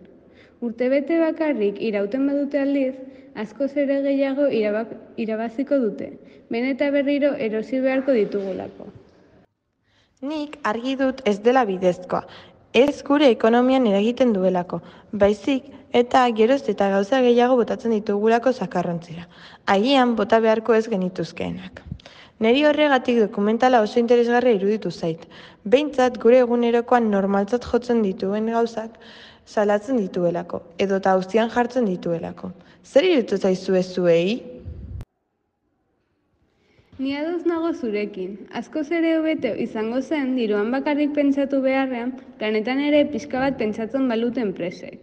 Urtebete 0.62 1.18
bakarrik 1.24 1.82
irauten 1.88 2.28
badute 2.30 2.60
aldiz, 2.62 2.94
askoz 3.46 3.72
ere 3.86 4.04
gehiago 4.06 4.52
irabak, 4.60 4.92
irabaziko 5.26 5.80
dute, 5.82 6.12
beneta 6.54 6.92
berriro 6.92 7.34
erosi 7.48 7.82
beharko 7.82 8.14
ditugulako. 8.20 8.92
Nik 10.22 10.60
argi 10.74 10.96
dut 11.02 11.26
ez 11.26 11.40
dela 11.42 11.66
bidezkoa, 11.66 12.22
ez 12.74 13.04
gure 13.04 13.30
ekonomian 13.32 13.88
eragiten 13.88 14.34
duelako, 14.34 14.82
baizik 15.12 15.72
eta 15.94 16.28
geroz 16.36 16.64
eta 16.68 16.90
gauza 16.90 17.22
gehiago 17.22 17.56
botatzen 17.56 17.92
ditugulako 17.96 18.52
zakarrontzira. 18.52 19.28
Agian 19.66 20.16
bota 20.16 20.40
beharko 20.40 20.74
ez 20.74 20.88
genituzkeenak. 20.88 21.82
Neri 22.40 22.66
horregatik 22.70 23.18
dokumentala 23.20 23.82
oso 23.82 24.00
interesgarria 24.00 24.54
iruditu 24.60 24.92
zait. 24.92 25.24
Behintzat 25.66 26.20
gure 26.22 26.38
egunerokoan 26.44 27.10
normaltzat 27.10 27.66
jotzen 27.66 28.04
dituen 28.04 28.52
gauzak 28.54 29.00
salatzen 29.48 29.98
dituelako, 29.98 30.62
edota 30.78 31.16
auzian 31.18 31.50
jartzen 31.50 31.86
dituelako. 31.86 32.52
Zer 32.84 33.08
iruditu 33.08 33.38
zaizu 33.38 33.76
ez 33.76 33.88
zuei? 33.94 34.57
Ni 37.00 37.12
ados 37.14 37.44
nago 37.46 37.68
zurekin. 37.78 38.30
Askoz 38.60 38.88
ere 39.00 39.10
hobeto 39.20 39.50
izango 39.64 40.00
zen 40.02 40.32
diruan 40.38 40.72
bakarrik 40.74 41.12
pentsatu 41.18 41.60
beharrean, 41.66 42.14
planetan 42.40 42.80
ere 42.86 43.02
pixka 43.12 43.44
bat 43.44 43.60
pentsatzen 43.60 44.08
balute 44.12 44.42
enpresek. 44.42 44.96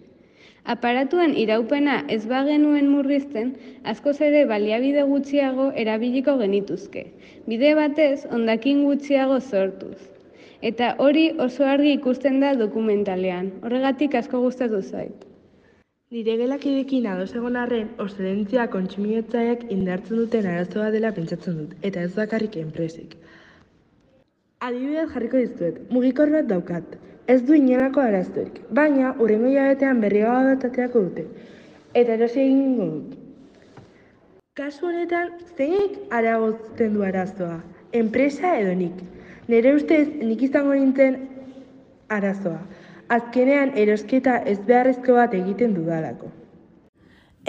Aparatuen 0.74 1.36
iraupena 1.42 2.00
ez 2.16 2.24
bagenuen 2.32 2.88
murrizten, 2.94 3.52
askoz 3.92 4.16
ere 4.28 4.40
baliabide 4.50 5.04
gutxiago 5.12 5.68
erabiliko 5.84 6.34
genituzke. 6.40 7.04
Bide 7.46 7.70
batez, 7.78 8.24
ondakin 8.40 8.82
gutxiago 8.88 9.38
sortuz. 9.38 10.00
Eta 10.72 10.88
hori 11.06 11.28
oso 11.46 11.68
argi 11.76 11.94
ikusten 12.00 12.42
da 12.42 12.56
dokumentalean. 12.64 13.52
Horregatik 13.62 14.18
asko 14.22 14.42
gustatu 14.48 14.82
zait. 14.82 15.23
Nire 16.14 16.36
gelakidekin 16.38 17.06
ados 17.10 17.32
egon 17.34 17.56
arren, 17.58 17.88
ostedentzia 18.02 18.68
kontsumitzaileak 18.70 19.64
indartzen 19.76 20.20
duten 20.20 20.44
arazoa 20.46 20.92
dela 20.94 21.10
pentsatzen 21.16 21.56
dut, 21.58 21.72
eta 21.88 22.04
ez 22.06 22.12
bakarrik 22.14 22.54
enpresek. 22.60 23.16
Adibidez 24.62 25.08
jarriko 25.14 25.40
dizuet, 25.42 25.80
mugikor 25.96 26.30
bat 26.36 26.46
daukat. 26.52 26.94
Ez 27.34 27.40
du 27.48 27.56
inolako 27.58 28.04
arazorik, 28.04 28.60
baina 28.80 29.10
urrengo 29.24 29.50
hilabetean 29.50 30.04
berri 30.04 30.22
bat 30.28 30.68
aterako 30.68 31.02
dute. 31.08 31.26
Eta 32.02 32.14
erosi 32.14 32.42
egingo 32.44 32.88
dut. 32.92 33.18
Kasu 34.62 34.92
honetan, 34.92 35.34
zeinek 35.56 35.98
aragozten 36.20 36.94
du 36.94 37.02
arazoa? 37.10 37.58
Enpresa 38.04 38.54
edo 38.60 38.78
nik? 38.84 39.02
Nire 39.50 39.74
ustez, 39.80 40.06
nik 40.22 40.46
izango 40.46 40.78
nintzen 40.78 41.18
arazoa. 42.20 42.62
Azkenean 43.14 43.76
erosketa 43.78 44.40
ez 44.50 44.56
beharrezko 44.66 45.14
bat 45.14 45.34
egiten 45.38 45.74
dudalako. 45.76 46.30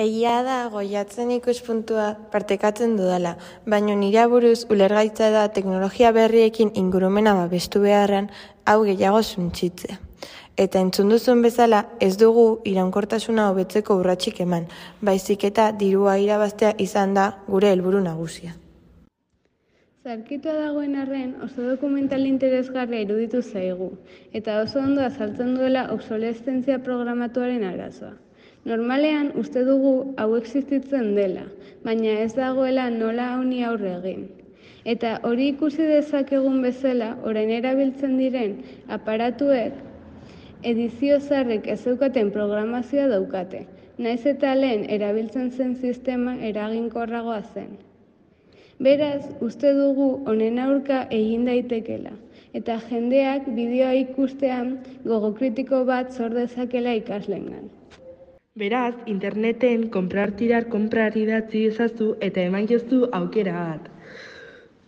Egia 0.03 0.41
da 0.43 0.55
goiatzen 0.73 1.29
ikuspuntua 1.31 2.09
partekatzen 2.33 2.97
dudala, 2.99 3.31
baino 3.73 3.95
nire 3.95 4.25
buruz 4.33 4.65
ulergaitza 4.75 5.29
da 5.31 5.45
teknologia 5.55 6.11
berriekin 6.17 6.73
ingurumena 6.81 7.33
babestu 7.37 7.81
beharrean 7.85 8.27
hau 8.65 8.81
gehiago 8.89 9.21
suntsitzea. 9.23 9.97
Eta 10.65 10.83
entzun 10.83 11.15
duzun 11.15 11.41
bezala 11.47 11.81
ez 12.09 12.13
dugu 12.19 12.45
iraunkortasuna 12.73 13.47
hobetzeko 13.53 13.97
urratsik 14.03 14.43
eman, 14.45 14.67
baizik 15.01 15.47
eta 15.51 15.71
dirua 15.79 16.19
irabaztea 16.27 16.75
izan 16.89 17.17
da 17.17 17.31
gure 17.47 17.71
helburu 17.71 18.03
nagusia. 18.03 18.53
Zarkitua 20.05 20.53
dagoen 20.53 20.91
arren 21.01 21.29
oso 21.41 21.63
dokumental 21.65 22.27
interesgarria 22.29 23.01
iruditu 23.03 23.39
zaigu, 23.41 23.87
eta 24.39 24.57
oso 24.61 24.77
ondo 24.77 25.01
azaltzen 25.01 25.55
duela 25.57 25.85
obsoleszentzia 25.93 26.75
programatuaren 26.87 27.63
arazoa. 27.65 28.11
Normalean 28.71 29.31
uste 29.43 29.63
dugu 29.65 29.93
hau 30.21 30.27
existitzen 30.39 31.09
dela, 31.15 31.47
baina 31.87 32.13
ez 32.25 32.35
dagoela 32.35 32.85
nola 32.97 33.31
honi 33.39 33.63
aurre 33.69 33.95
egin. 33.95 34.21
Eta 34.93 35.15
hori 35.31 35.49
ikusi 35.55 35.89
dezakegun 35.93 36.61
bezala, 36.67 37.09
orain 37.31 37.55
erabiltzen 37.57 38.13
diren 38.21 38.55
aparatuek 38.99 39.81
edizio 40.75 41.17
zarrek 41.17 41.65
ez 41.65 41.79
zeukaten 41.81 42.29
programazioa 42.37 43.09
daukate, 43.15 43.65
naiz 43.97 44.21
eta 44.35 44.53
lehen 44.61 44.85
erabiltzen 44.99 45.49
zen 45.49 45.75
sistema 45.81 46.37
eraginkorragoa 46.53 47.41
zen. 47.55 47.73
Beraz, 48.79 49.23
uste 49.39 49.71
dugu 49.71 50.07
honen 50.27 50.59
aurka 50.59 51.05
egin 51.17 51.45
daitekela, 51.47 52.11
eta 52.51 52.75
jendeak 52.89 53.47
bideoa 53.55 53.93
ikustean 54.01 54.73
gogo 55.05 55.31
kritiko 55.37 55.85
bat 55.87 56.11
zor 56.11 56.35
dezakela 56.35 56.91
ikaslengan. 56.99 57.69
Beraz, 58.55 58.95
interneten 59.05 59.89
comprar 59.89 60.35
tirar 60.35 60.67
comprar 60.67 61.15
idatzi 61.15 61.65
ezazu 61.71 62.15
eta 62.19 62.43
eman 62.43 62.67
jozu 62.67 63.07
aukera 63.13 63.55
bat. 63.55 63.89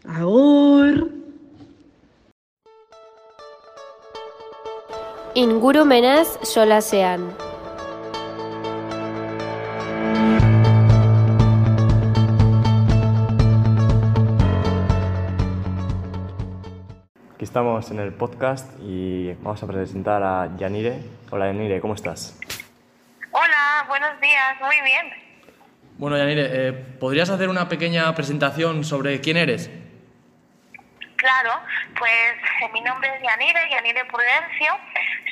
Agur! 0.04 1.08
Ingurumenaz 5.36 6.39
solasean. 6.43 7.47
Estamos 17.58 17.89
en 17.89 18.00
el 18.00 18.13
podcast 18.13 18.70
y 18.84 19.34
vamos 19.41 19.63
a 19.63 19.65
presentar 19.65 20.22
a 20.22 20.56
Yanire. 20.58 21.00
Hola 21.32 21.48
Yanire, 21.48 21.82
¿cómo 21.82 21.96
estás? 21.96 22.39
Hola, 23.32 23.84
buenos 23.88 24.22
días, 24.22 24.62
muy 24.62 24.80
bien. 24.82 25.12
Bueno, 25.98 26.20
Yanire, 26.20 26.46
eh, 26.52 26.72
¿podrías 27.00 27.32
hacer 27.32 27.50
una 27.50 27.67
pequeña 27.67 28.13
presentación 28.13 28.84
sobre 28.84 29.20
quién 29.22 29.38
eres? 29.38 29.72
Claro, 31.15 31.60
pues 31.98 32.36
eh, 32.62 32.70
mi 32.74 32.82
nombre 32.82 33.10
es 33.15 33.24
Yanire, 33.24 33.60
Yanire 33.72 34.06
Prudencio, 34.06 34.78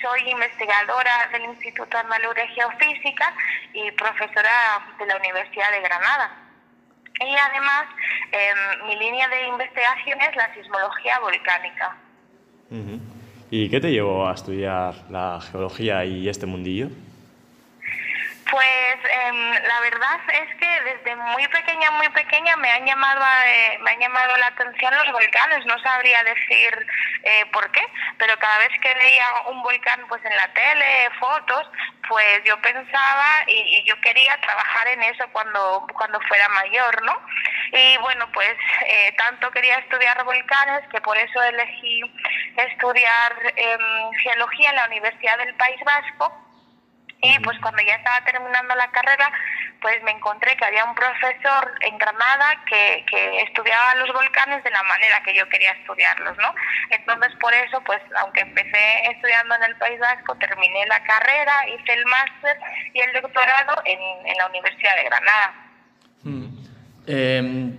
soy 0.01 0.27
investigadora 0.27 1.29
del 1.31 1.43
Instituto 1.43 1.95
Andaluz 1.95 2.33
de 2.33 2.47
Geofísica 2.47 3.35
y 3.71 3.91
profesora 3.91 4.81
de 4.97 5.05
la 5.05 5.17
Universidad 5.17 5.69
de 5.69 5.81
Granada. 5.81 6.31
Y 7.21 7.35
además, 7.35 7.85
eh, 8.31 8.53
mi 8.87 8.95
línea 8.95 9.27
de 9.27 9.47
investigación 9.47 10.19
es 10.21 10.35
la 10.35 10.51
sismología 10.55 11.19
volcánica. 11.19 11.95
¿Y 13.51 13.69
qué 13.69 13.79
te 13.79 13.91
llevó 13.91 14.27
a 14.27 14.33
estudiar 14.33 14.95
la 15.09 15.39
geología 15.41 16.05
y 16.05 16.27
este 16.27 16.45
mundillo? 16.45 16.89
Pues 18.51 18.97
em, 19.25 19.53
la 19.53 19.79
verdad 19.81 20.19
es 20.31 20.55
que 20.57 20.81
desde 20.81 21.15
muy 21.15 21.47
pequeña, 21.47 21.89
muy 21.91 22.07
pequeña 22.09 22.55
me 22.57 22.71
han 22.71 22.85
llamado, 22.85 23.23
a- 23.23 23.47
eh, 23.47 23.79
me 23.81 23.91
han 23.91 23.99
llamado 23.99 24.37
la 24.37 24.47
atención 24.47 24.93
los 24.95 25.11
volcanes. 25.11 25.65
No 25.65 25.77
sabría 25.79 26.23
decir 26.23 26.87
eh, 27.23 27.45
por 27.51 27.71
qué, 27.71 27.81
pero 28.19 28.37
cada 28.37 28.59
vez 28.59 28.69
que 28.81 28.93
veía 28.93 29.25
un 29.47 29.63
volcán, 29.63 29.99
pues 30.07 30.23
en 30.25 30.35
la 30.37 30.47
tele, 30.53 31.09
fotos, 31.19 31.69
pues 32.07 32.43
yo 32.45 32.61
pensaba 32.61 33.43
y, 33.47 33.77
y 33.77 33.83
yo 33.85 33.99
quería 34.01 34.37
trabajar 34.39 34.87
en 34.89 35.01
eso 35.03 35.25
cuando 35.31 35.87
cuando 35.93 36.19
fuera 36.21 36.47
mayor, 36.49 37.01
¿no? 37.01 37.19
Y 37.71 37.97
bueno, 37.97 38.31
pues 38.31 38.53
eh, 38.85 39.11
tanto 39.17 39.49
quería 39.51 39.79
estudiar 39.79 40.23
volcanes 40.23 40.87
que 40.91 41.01
por 41.01 41.17
eso 41.17 41.41
elegí 41.43 42.01
estudiar 42.57 43.33
em, 43.55 44.11
geología 44.23 44.69
en 44.69 44.75
la 44.75 44.85
Universidad 44.85 45.37
del 45.39 45.55
País 45.55 45.81
Vasco. 45.83 46.44
Y 47.25 47.39
pues 47.39 47.57
cuando 47.59 47.81
ya 47.81 47.95
estaba 47.95 48.23
terminando 48.25 48.75
la 48.75 48.89
carrera, 48.91 49.31
pues 49.81 50.01
me 50.03 50.11
encontré 50.11 50.55
que 50.57 50.65
había 50.65 50.85
un 50.85 50.95
profesor 50.95 51.71
en 51.81 51.97
Granada 51.97 52.63
que, 52.67 53.05
que 53.09 53.41
estudiaba 53.43 53.95
los 53.95 54.13
volcanes 54.13 54.63
de 54.63 54.71
la 54.71 54.83
manera 54.83 55.21
que 55.23 55.35
yo 55.35 55.47
quería 55.49 55.71
estudiarlos, 55.71 56.37
¿no? 56.37 56.53
Entonces 56.89 57.33
por 57.39 57.53
eso, 57.53 57.81
pues 57.85 58.01
aunque 58.21 58.41
empecé 58.41 59.11
estudiando 59.11 59.55
en 59.55 59.63
el 59.63 59.75
País 59.77 59.99
Vasco, 59.99 60.35
terminé 60.35 60.85
la 60.87 61.03
carrera, 61.03 61.69
hice 61.69 61.93
el 61.93 62.05
máster 62.05 62.57
y 62.93 62.99
el 63.01 63.21
doctorado 63.21 63.81
en, 63.85 63.99
en 64.27 64.37
la 64.37 64.47
Universidad 64.47 64.95
de 64.95 65.03
Granada. 65.03 65.53
Eh, 67.07 67.71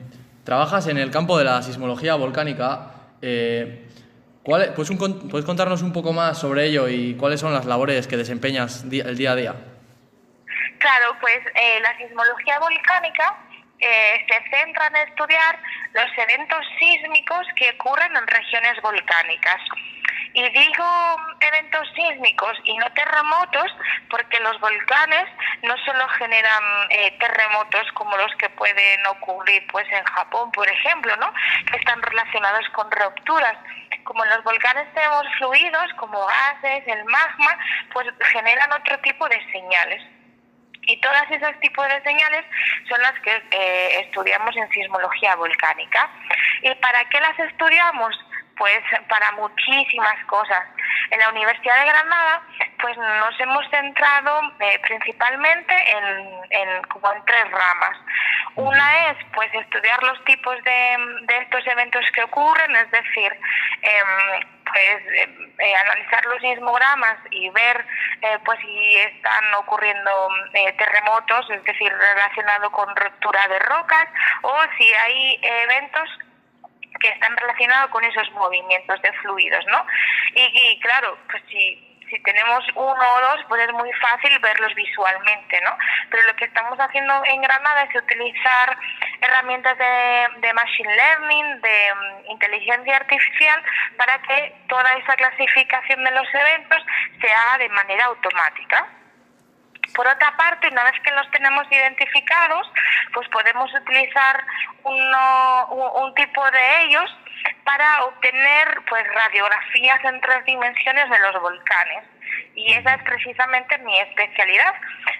trabajas 0.44 0.87
en 0.87 0.98
el 0.98 1.11
campo 1.11 1.38
de 1.38 1.44
la 1.44 1.62
sismología 1.62 2.14
volcánica. 2.14 2.92
Eh, 3.22 3.86
¿cuál 4.46 4.62
es- 4.62 4.68
puedes, 4.70 4.90
un 4.90 5.28
¿Puedes 5.28 5.44
contarnos 5.44 5.82
un 5.82 5.92
poco 5.92 6.12
más 6.12 6.38
sobre 6.38 6.64
ello 6.64 6.88
y 6.88 7.14
cuáles 7.16 7.40
son 7.40 7.52
las 7.52 7.66
labores 7.66 8.06
que 8.06 8.16
desempeñas 8.16 8.85
el 8.85 9.16
día 9.18 9.32
a 9.32 9.35
día? 9.35 9.54
Claro, 10.78 11.16
pues 11.20 11.38
eh, 11.54 11.80
la 11.82 11.96
sismología 11.98 12.59
volcánica 12.61 13.35
eh, 13.80 14.24
se 14.28 14.56
centra 14.56 14.87
en 14.87 14.96
estudiar 15.09 15.59
los 15.92 16.06
eventos 16.16 16.64
sísmicos 16.78 17.46
que 17.56 17.74
ocurren 17.78 18.14
en 18.16 18.26
regiones 18.26 18.80
volcánicas. 18.82 19.61
Y 20.32 20.42
digo 20.50 20.85
eventos 21.40 21.88
sísmicos 21.96 22.52
y 22.64 22.76
no 22.76 22.92
terremotos 22.92 23.72
porque 24.11 24.38
los 24.40 24.61
volcanes 24.61 25.26
no 25.62 25.74
solo 25.87 26.06
generan 26.18 26.62
eh, 26.90 27.16
terremotos 27.18 27.90
como 27.94 28.14
los 28.18 28.30
que 28.37 28.50
pueden 28.50 29.06
ocurrir 29.06 29.66
pues 29.72 29.87
en 29.90 30.04
Japón, 30.04 30.52
por 30.52 30.68
ejemplo, 30.68 31.16
¿no? 31.16 31.32
que 31.70 31.78
están 31.78 32.00
relacionados 32.02 32.68
con 32.74 32.90
rupturas. 32.90 33.56
Como 34.07 34.25
en 34.25 34.31
los 34.31 34.45
volcanes 34.45 34.87
tenemos 34.95 35.27
fluidos 35.38 35.92
como 35.97 36.25
gases, 36.27 36.85
el 36.87 37.05
magma, 37.05 37.59
pues 37.92 38.07
generan 38.33 38.73
otro 38.73 38.99
tipo 39.01 39.29
de 39.29 39.53
señales. 39.53 40.03
Y 40.83 41.01
todos 41.01 41.23
esos 41.31 41.59
tipos 41.59 41.87
de 41.88 42.01
señales 42.03 42.45
son 42.88 43.03
las 43.03 43.12
que 43.21 43.42
eh, 43.51 44.01
estudiamos 44.05 44.57
en 44.57 44.71
sismología 44.71 45.35
volcánica. 45.35 46.09
¿Y 46.62 46.73
para 46.77 47.05
qué 47.09 47.21
las 47.21 47.37
estudiamos? 47.40 48.16
Pues 48.57 48.81
para 49.09 49.33
muchísimas 49.33 50.25
cosas. 50.27 50.62
En 51.11 51.19
la 51.19 51.31
Universidad 51.31 51.81
de 51.81 51.90
Granada, 51.90 52.42
pues 52.80 52.96
nos 52.96 53.40
hemos 53.40 53.68
centrado 53.70 54.40
eh, 54.60 54.78
principalmente 54.80 55.74
en, 55.90 56.40
en, 56.50 56.82
como 56.84 57.12
en 57.12 57.24
tres 57.24 57.50
ramas. 57.50 57.98
Una 58.56 59.10
es 59.10 59.18
pues 59.34 59.52
estudiar 59.54 60.02
los 60.02 60.24
tipos 60.24 60.56
de, 60.64 60.96
de 61.22 61.38
estos 61.38 61.66
eventos 61.66 62.04
que 62.12 62.22
ocurren, 62.22 62.74
es 62.76 62.90
decir, 62.90 63.32
em, 63.82 64.40
pues 64.64 65.02
em, 65.14 65.52
eh, 65.58 65.74
analizar 65.76 66.24
los 66.26 66.40
sismogramas 66.40 67.18
y 67.30 67.50
ver 67.50 67.84
eh, 68.22 68.38
pues 68.44 68.58
si 68.60 68.96
están 68.96 69.54
ocurriendo 69.54 70.10
eh, 70.54 70.72
terremotos, 70.72 71.50
es 71.50 71.62
decir, 71.64 71.92
relacionado 71.92 72.70
con 72.70 72.94
ruptura 72.96 73.46
de 73.48 73.58
rocas, 73.58 74.08
o 74.42 74.54
si 74.78 74.92
hay 74.92 75.40
eventos 75.42 76.08
que 77.00 77.08
están 77.08 77.36
relacionados 77.36 77.90
con 77.90 78.04
esos 78.04 78.30
movimientos 78.32 79.00
de 79.02 79.12
fluidos, 79.14 79.64
¿no? 79.66 79.86
Y, 80.34 80.42
y 80.42 80.80
claro, 80.80 81.18
pues 81.30 81.42
si 81.50 81.86
si 82.09 82.19
tenemos 82.21 82.64
uno 82.75 82.92
o 83.14 83.21
dos, 83.21 83.45
pues 83.49 83.62
es 83.62 83.73
muy 83.73 83.92
fácil 83.95 84.38
verlos 84.38 84.75
visualmente, 84.75 85.61
¿no? 85.62 85.77
Pero 86.11 86.23
lo 86.25 86.37
que 86.37 86.45
estamos 86.45 86.79
haciendo 86.79 87.23
en 87.25 87.42
Granada 87.42 87.83
es 87.83 87.95
utilizar 87.97 88.77
herramientas 89.21 89.77
de, 89.79 90.29
de 90.38 90.53
machine 90.55 90.95
learning, 90.97 91.61
de 91.61 91.95
mm, 91.95 92.31
inteligencia 92.31 92.97
artificial, 92.97 93.62
para 93.97 94.19
que 94.23 94.55
toda 94.69 94.92
esa 94.95 95.16
clasificación 95.16 96.05
de 96.05 96.11
los 96.12 96.27
eventos 96.35 96.85
se 97.21 97.33
haga 97.33 97.59
de 97.59 97.69
manera 97.71 98.05
automática. 98.07 98.87
Por 99.95 100.07
otra 100.07 100.37
parte, 100.37 100.69
una 100.69 100.85
vez 100.85 101.01
que 101.03 101.12
los 101.12 101.31
tenemos 101.31 101.66
identificados, 101.71 102.71
pues 103.14 103.29
podemos 103.29 103.73
utilizar 103.73 104.45
uno- 104.83 105.66
un, 105.69 106.05
un 106.05 106.14
tipo 106.14 106.45
de 106.51 106.83
ellos 106.83 107.16
para 107.64 108.04
obtener 108.04 108.80
pues 108.88 109.04
radiografías 109.12 110.04
en 110.04 110.20
tres 110.20 110.44
dimensiones 110.44 111.11
de 111.11 111.18
los 111.18 111.40
volcanes. 111.40 112.04
Y 112.54 112.72
esa 112.72 112.94
es 112.94 113.02
precisamente 113.02 113.78
mi 113.78 113.98
especialidad, 113.98 114.74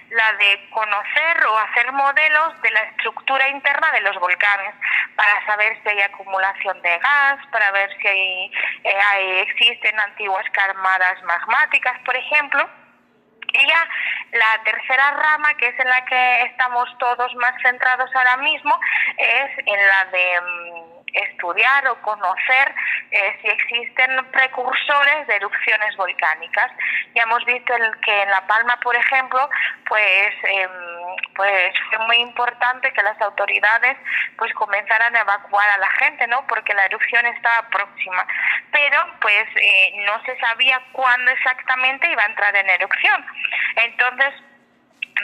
la 0.09 0.33
de 0.33 0.69
conocer 0.71 1.45
o 1.45 1.57
hacer 1.59 1.91
modelos 1.91 2.61
de 2.61 2.71
la 2.71 2.81
estructura 2.81 3.47
interna 3.49 3.91
de 3.91 4.01
los 4.01 4.19
volcanes, 4.19 4.73
para 5.15 5.45
saber 5.45 5.77
si 5.83 5.89
hay 5.89 6.01
acumulación 6.01 6.81
de 6.81 6.97
gas, 6.97 7.45
para 7.51 7.71
ver 7.71 7.89
si 8.01 8.07
hay, 8.07 8.51
eh, 8.83 9.41
existen 9.41 9.99
antiguas 9.99 10.45
carmadas 10.51 11.21
magmáticas, 11.23 11.99
por 12.05 12.15
ejemplo. 12.15 12.67
Y 13.53 13.67
ya 13.67 13.87
la 14.33 14.63
tercera 14.63 15.11
rama, 15.11 15.53
que 15.55 15.67
es 15.67 15.79
en 15.79 15.89
la 15.89 16.03
que 16.05 16.41
estamos 16.43 16.89
todos 16.97 17.33
más 17.35 17.53
centrados 17.61 18.09
ahora 18.15 18.37
mismo, 18.37 18.79
es 19.17 19.57
en 19.65 19.87
la 19.87 20.05
de 20.05 20.41
mm, 20.41 20.86
estudiar 21.17 21.87
o 21.87 22.01
conocer 22.01 22.75
eh, 23.11 23.37
si 23.41 23.47
existen 23.47 24.25
precursores 24.31 25.27
de 25.27 25.35
erupciones 25.35 25.95
volcánicas. 25.95 26.71
Ya 27.15 27.23
hemos 27.23 27.43
visto 27.45 27.73
que 28.03 28.21
en 28.23 28.29
La 28.29 28.45
Palma, 28.47 28.77
por 28.81 28.95
ejemplo, 28.95 29.49
pues, 29.87 30.33
em, 30.43 30.71
pues 31.35 31.73
fue 31.89 31.99
muy 32.05 32.17
importante 32.17 32.91
que 32.91 33.03
las 33.03 33.19
autoridades 33.21 33.97
pues 34.37 34.53
comenzaran 34.53 35.15
a 35.15 35.21
evacuar 35.21 35.69
a 35.69 35.77
la 35.77 35.89
gente, 35.91 36.27
¿no? 36.27 36.45
Porque 36.47 36.73
la 36.73 36.85
erupción 36.85 37.25
estaba 37.25 37.67
próxima. 37.69 38.25
Pero 38.71 38.97
pues 39.21 39.45
eh, 39.55 39.93
no 40.05 40.21
se 40.23 40.37
sabía 40.39 40.81
cuándo 40.91 41.31
exactamente 41.31 42.11
iba 42.11 42.23
a 42.23 42.27
entrar 42.27 42.55
en 42.55 42.69
erupción. 42.69 43.25
Entonces, 43.75 44.33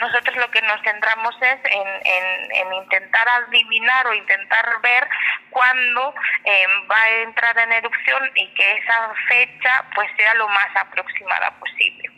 nosotros 0.00 0.36
lo 0.36 0.50
que 0.50 0.60
nos 0.62 0.80
centramos 0.82 1.34
es 1.40 1.58
en, 1.70 1.88
en- 1.88 2.52
en 2.66 2.74
intentar 2.74 3.26
adivinar 3.28 4.06
o 4.06 4.14
intentar 4.14 4.64
ver 4.82 5.06
cuándo 5.50 6.14
eh, 6.44 6.66
va 6.90 6.96
a 7.02 7.22
entrar 7.22 7.58
en 7.58 7.72
erupción 7.72 8.22
y 8.34 8.52
que 8.54 8.78
esa 8.78 9.12
fecha 9.28 9.84
pues 9.94 10.08
sea 10.16 10.34
lo 10.34 10.48
más 10.48 10.68
aproximada 10.76 11.50
posible. 11.58 12.10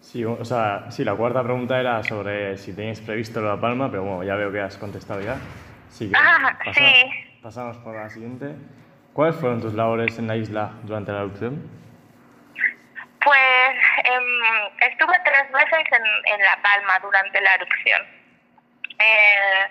Sí, 0.00 0.24
o 0.24 0.44
sea, 0.44 0.90
sí, 0.90 1.04
la 1.04 1.14
cuarta 1.14 1.42
pregunta 1.42 1.78
era 1.78 2.02
sobre 2.02 2.56
si 2.56 2.74
tenéis 2.74 3.00
previsto 3.00 3.40
La 3.42 3.60
Palma, 3.60 3.90
pero 3.90 4.02
bueno, 4.02 4.24
ya 4.24 4.34
veo 4.34 4.50
que 4.50 4.60
has 4.60 4.76
contestado 4.78 5.20
ya. 5.20 5.36
Así 5.88 6.08
que 6.10 6.16
Ah, 6.16 6.56
sí. 6.72 7.04
pasamos 7.42 7.76
por 7.78 7.94
la 7.94 8.08
siguiente. 8.08 8.54
¿Cuáles 9.12 9.36
fueron 9.36 9.60
tus 9.60 9.74
labores 9.74 10.18
en 10.18 10.26
la 10.28 10.36
isla 10.36 10.70
durante 10.84 11.12
la 11.12 11.20
erupción? 11.20 11.68
Pues 13.22 13.76
em, 14.14 14.90
estuve 14.90 15.14
tres 15.24 15.50
veces 15.52 15.84
en, 15.92 16.40
La 16.44 16.56
Palma 16.62 16.98
durante 17.00 17.40
la 17.40 17.54
erupción. 17.54 18.06
Eh, 18.98 19.68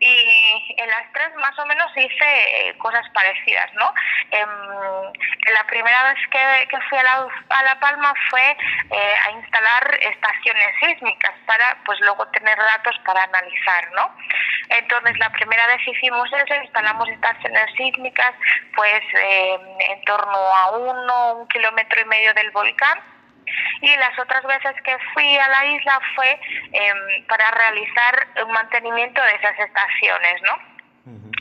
y 0.00 0.74
en 0.78 0.88
las 0.88 1.12
tres 1.12 1.34
más 1.36 1.56
o 1.58 1.66
menos 1.66 1.90
hice 1.94 2.68
eh, 2.68 2.78
cosas 2.78 3.06
parecidas, 3.10 3.72
¿no? 3.74 3.92
Em, 4.30 5.12
la 5.52 5.64
primera 5.66 6.04
vez 6.04 6.18
que, 6.30 6.78
fui 6.88 6.98
a 6.98 7.02
la, 7.02 7.28
a 7.50 7.62
La 7.64 7.78
Palma 7.78 8.14
fue 8.30 8.56
eh, 8.90 9.14
a 9.26 9.30
instalar 9.32 9.98
estaciones 10.00 10.68
sísmicas 10.80 11.32
para 11.46 11.76
pues 11.84 12.00
luego 12.00 12.26
tener 12.28 12.56
datos 12.56 12.98
para 13.04 13.24
analizar, 13.24 13.92
¿no? 13.92 14.16
Entonces 14.70 15.18
la 15.18 15.30
primera 15.30 15.66
vez 15.66 15.86
hicimos 15.86 16.30
eso, 16.32 16.54
instalamos 16.62 17.08
estaciones 17.10 17.66
sísmicas 17.76 18.32
pues 18.74 19.02
eh, 19.14 19.58
en 19.90 20.04
torno 20.04 20.38
a 20.38 20.70
uno, 20.78 21.34
un 21.34 21.48
kilómetro 21.48 22.00
y 22.00 22.04
medio 22.06 22.32
del 22.34 22.50
volcán 22.52 23.00
y 23.80 23.96
las 23.96 24.18
otras 24.18 24.44
veces 24.44 24.74
que 24.82 24.96
fui 25.14 25.38
a 25.38 25.48
la 25.48 25.66
isla 25.66 26.00
fue 26.14 26.40
em, 26.72 27.26
para 27.26 27.50
realizar 27.50 28.26
un 28.44 28.52
mantenimiento 28.52 29.22
de 29.22 29.34
esas 29.36 29.58
estaciones, 29.58 30.42
¿no? 30.42 30.70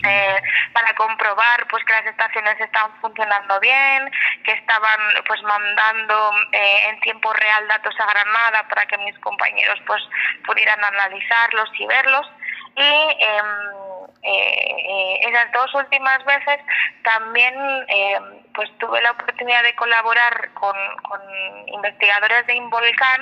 Eh, 0.08 0.42
para 0.72 0.94
comprobar 0.96 1.68
pues 1.68 1.84
que 1.84 1.92
las 1.92 2.06
estaciones 2.06 2.58
estaban 2.62 2.92
funcionando 3.02 3.60
bien, 3.60 4.10
que 4.46 4.54
estaban 4.54 5.00
pues 5.28 5.44
mandando 5.44 6.32
eh, 6.54 6.90
en 6.90 7.00
tiempo 7.02 7.34
real 7.34 7.68
datos 7.68 7.94
a 8.00 8.06
Granada 8.06 8.66
para 8.70 8.86
que 8.86 8.98
mis 9.00 9.18
compañeros 9.20 9.78
pues 9.86 10.02
pudieran 10.46 10.82
analizarlos 10.82 11.70
y 11.78 11.86
verlos 11.86 12.32
y 12.76 12.82
em, 12.82 14.10
eh, 14.22 14.76
eh, 14.90 15.20
esas 15.30 15.52
dos 15.52 15.74
últimas 15.76 16.24
veces 16.26 16.60
también 17.04 17.54
eh, 17.88 18.20
pues 18.60 18.78
tuve 18.78 19.02
la 19.02 19.12
oportunidad 19.12 19.64
de 19.64 19.74
colaborar 19.76 20.50
con, 20.54 20.76
con 21.04 21.22
investigadores 21.68 22.46
de 22.46 22.56
Involcán 22.56 23.22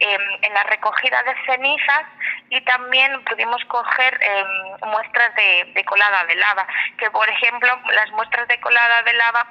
em, 0.00 0.20
en 0.42 0.52
la 0.52 0.64
recogida 0.64 1.22
de 1.22 1.34
cenizas 1.46 2.04
y 2.50 2.60
también 2.60 3.24
pudimos 3.24 3.64
coger 3.64 4.20
em, 4.20 4.90
muestras 4.90 5.34
de, 5.34 5.82
colada 5.86 6.26
de 6.26 6.34
lava, 6.34 6.66
que 6.98 7.10
por 7.10 7.26
ejemplo 7.26 7.70
las 7.94 8.10
muestras 8.10 8.46
de 8.48 8.60
colada 8.60 9.02
de 9.02 9.14
lava 9.14 9.46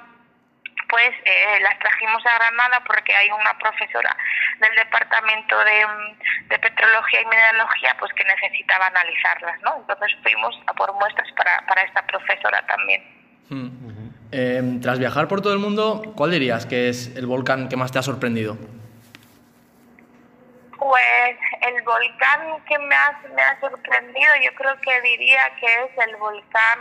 pues 0.88 1.10
eh, 1.24 1.58
las 1.60 1.76
trajimos 1.80 2.24
a 2.24 2.38
Granada 2.38 2.84
porque 2.86 3.12
hay 3.12 3.30
una 3.32 3.58
profesora 3.58 4.16
del 4.60 4.76
departamento 4.76 5.58
de, 5.64 5.86
de 6.50 6.58
petrología 6.60 7.22
y 7.22 7.24
mineralogía 7.24 7.96
pues 7.98 8.12
que 8.12 8.22
necesitaba 8.22 8.86
analizarlas, 8.86 9.60
¿no? 9.62 9.74
Entonces 9.78 10.16
fuimos 10.22 10.56
a 10.68 10.72
por 10.74 10.94
muestras 10.94 11.32
para, 11.32 11.66
para 11.66 11.82
esta 11.82 12.06
profesora 12.06 12.64
también. 12.68 13.02
Hmm. 13.48 13.89
Eh, 14.32 14.78
tras 14.80 14.98
viajar 14.98 15.26
por 15.26 15.40
todo 15.40 15.52
el 15.52 15.58
mundo, 15.58 16.02
¿cuál 16.14 16.30
dirías 16.30 16.64
que 16.64 16.88
es 16.88 17.16
el 17.16 17.26
volcán 17.26 17.68
que 17.68 17.76
más 17.76 17.90
te 17.90 17.98
ha 17.98 18.02
sorprendido? 18.02 18.56
Pues 20.78 21.36
el 21.62 21.82
volcán 21.82 22.64
que 22.64 22.74
ha, 22.74 22.78
me 23.34 23.42
ha 23.42 23.60
sorprendido, 23.60 24.30
yo 24.42 24.54
creo 24.54 24.80
que 24.80 25.00
diría 25.02 25.40
que 25.58 25.66
es 25.66 26.06
el 26.06 26.16
volcán 26.16 26.78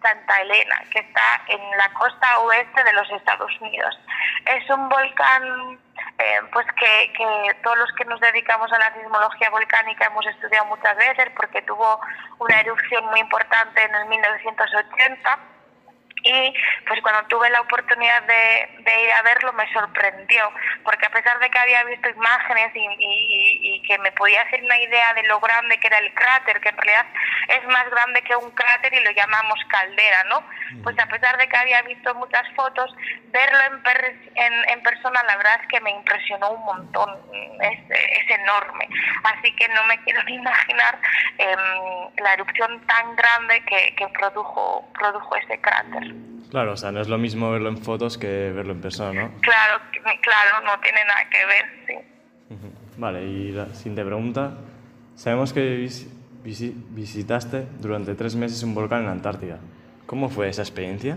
Santa 0.00 0.42
Elena, 0.42 0.84
que 0.90 1.00
está 1.00 1.42
en 1.48 1.60
la 1.76 1.92
costa 1.94 2.38
oeste 2.40 2.84
de 2.84 2.92
los 2.92 3.10
Estados 3.10 3.50
Unidos. 3.60 3.98
Es 4.46 4.70
un 4.70 4.88
volcán 4.88 5.78
eh, 6.18 6.40
pues 6.52 6.66
que, 6.76 7.12
que 7.14 7.56
todos 7.64 7.78
los 7.78 7.92
que 7.92 8.04
nos 8.04 8.20
dedicamos 8.20 8.72
a 8.72 8.78
la 8.78 8.94
sismología 8.94 9.50
volcánica 9.50 10.06
hemos 10.06 10.26
estudiado 10.26 10.66
muchas 10.66 10.96
veces 10.96 11.30
porque 11.36 11.62
tuvo 11.62 12.00
una 12.38 12.60
erupción 12.60 13.04
muy 13.06 13.20
importante 13.20 13.82
en 13.82 13.94
el 13.94 14.06
1980 14.06 15.38
y 16.22 16.54
pues 16.86 17.00
cuando 17.02 17.26
tuve 17.28 17.50
la 17.50 17.60
oportunidad 17.60 18.22
de, 18.22 18.82
de, 18.82 19.02
ir 19.02 19.12
a 19.12 19.22
verlo 19.22 19.52
me 19.52 19.70
sorprendió, 19.72 20.50
porque 20.84 21.06
a 21.06 21.10
pesar 21.10 21.38
de 21.40 21.50
que 21.50 21.58
había 21.58 21.82
visto 21.84 22.08
imágenes 22.08 22.70
y, 22.74 22.86
y, 22.98 23.74
y, 23.74 23.82
que 23.82 23.98
me 23.98 24.12
podía 24.12 24.42
hacer 24.42 24.62
una 24.62 24.78
idea 24.78 25.14
de 25.14 25.24
lo 25.24 25.40
grande 25.40 25.78
que 25.78 25.88
era 25.88 25.98
el 25.98 26.14
cráter, 26.14 26.60
que 26.60 26.68
en 26.68 26.76
realidad 26.76 27.06
es 27.48 27.64
más 27.66 27.90
grande 27.90 28.22
que 28.22 28.36
un 28.36 28.50
cráter 28.52 28.94
y 28.94 29.00
lo 29.00 29.10
llamamos 29.10 29.58
caldera, 29.68 30.24
¿no? 30.24 30.44
Pues 30.82 30.98
a 30.98 31.06
pesar 31.06 31.36
de 31.38 31.48
que 31.48 31.56
había 31.56 31.82
visto 31.82 32.14
muchas 32.14 32.48
fotos, 32.54 32.94
verlo 33.30 33.58
en, 33.70 33.82
per, 33.82 34.16
en, 34.34 34.68
en 34.70 34.82
persona 34.82 35.22
la 35.24 35.36
verdad 35.36 35.60
es 35.62 35.68
que 35.68 35.80
me 35.80 35.90
impresionó 35.90 36.50
un 36.52 36.64
montón, 36.64 37.10
es, 37.60 37.80
es 37.90 38.38
enorme, 38.38 38.88
así 39.24 39.54
que 39.56 39.68
no 39.68 39.84
me 39.84 39.98
quiero 40.04 40.22
ni 40.24 40.34
imaginar 40.42 40.98
eh, 41.38 41.56
la 42.18 42.34
erupción 42.34 42.86
tan 42.86 43.16
grande 43.16 43.64
que, 43.64 43.94
que 43.96 44.08
produjo, 44.08 44.88
produjo 44.94 45.36
ese 45.36 45.60
cráter. 45.60 46.11
Claro, 46.52 46.72
o 46.72 46.76
sea, 46.76 46.92
no 46.92 47.00
es 47.00 47.08
lo 47.08 47.16
mismo 47.16 47.50
verlo 47.50 47.70
en 47.70 47.78
fotos 47.78 48.18
que 48.18 48.52
verlo 48.52 48.74
en 48.74 48.82
persona, 48.82 49.22
¿no? 49.22 49.40
Claro, 49.40 49.80
claro, 50.20 50.66
no 50.66 50.78
tiene 50.80 51.02
nada 51.06 51.26
que 51.30 51.46
ver, 51.46 51.64
sí. 51.86 51.94
Vale, 52.98 53.22
y 53.24 53.52
la 53.52 53.68
siguiente 53.68 54.04
pregunta. 54.04 54.58
Sabemos 55.14 55.54
que 55.54 55.62
vis 55.76 56.06
visi 56.44 56.74
visitaste 56.90 57.64
durante 57.80 58.14
tres 58.14 58.36
meses 58.36 58.62
un 58.64 58.74
volcán 58.74 58.98
en 59.00 59.06
la 59.06 59.12
Antártida. 59.12 59.60
¿Cómo 60.04 60.28
fue 60.28 60.50
esa 60.50 60.60
experiencia? 60.60 61.16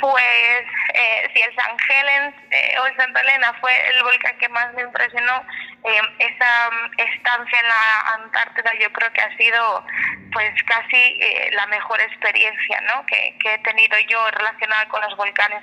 Pues 0.00 0.64
eh, 0.94 1.30
si 1.32 1.40
el 1.40 1.54
San 1.54 1.76
Helen 1.78 2.34
eh, 2.50 2.74
o 2.82 2.86
el 2.86 2.96
Santa 2.96 3.20
Elena 3.20 3.54
fue 3.60 3.70
el 3.94 4.02
volcán 4.02 4.36
que 4.40 4.48
más 4.48 4.74
me 4.74 4.82
impresionó, 4.82 5.44
eh, 5.82 6.00
esa 6.18 6.68
um, 6.68 6.90
estancia 6.96 7.60
en 7.60 7.68
la 7.68 8.00
Antártida 8.14 8.70
yo 8.80 8.92
creo 8.92 9.10
que 9.12 9.20
ha 9.22 9.36
sido 9.36 9.84
pues 10.32 10.52
casi 10.64 10.96
eh, 10.96 11.50
la 11.52 11.66
mejor 11.68 12.00
experiencia 12.00 12.80
¿no? 12.82 13.04
que, 13.06 13.36
que, 13.40 13.54
he 13.54 13.58
tenido 13.58 13.96
yo 14.08 14.30
relacionada 14.30 14.86
con 14.88 15.00
los 15.00 15.16
volcanes. 15.16 15.62